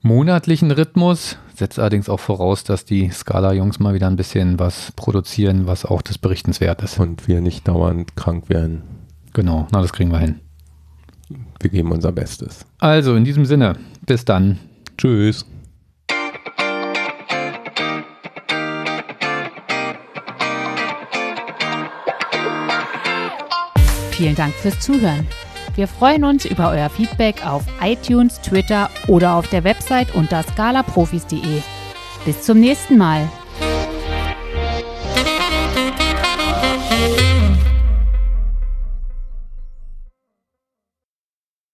[0.05, 1.39] monatlichen Rhythmus.
[1.57, 6.03] Setzt allerdings auch voraus, dass die Scala-Jungs mal wieder ein bisschen was produzieren, was auch
[6.03, 7.01] des Berichtenswert ist.
[7.01, 8.83] Und wir nicht dauernd krank werden.
[9.33, 10.41] Genau, na, das kriegen wir hin.
[11.61, 12.67] Wir geben unser Bestes.
[12.79, 13.77] Also in diesem Sinne,
[14.07, 14.59] bis dann.
[14.99, 15.47] Tschüss.
[24.11, 25.27] Vielen Dank fürs Zuhören.
[25.77, 31.63] Wir freuen uns über euer Feedback auf iTunes, Twitter oder auf der Website unter scalaprofis.de.
[32.25, 33.29] Bis zum nächsten Mal.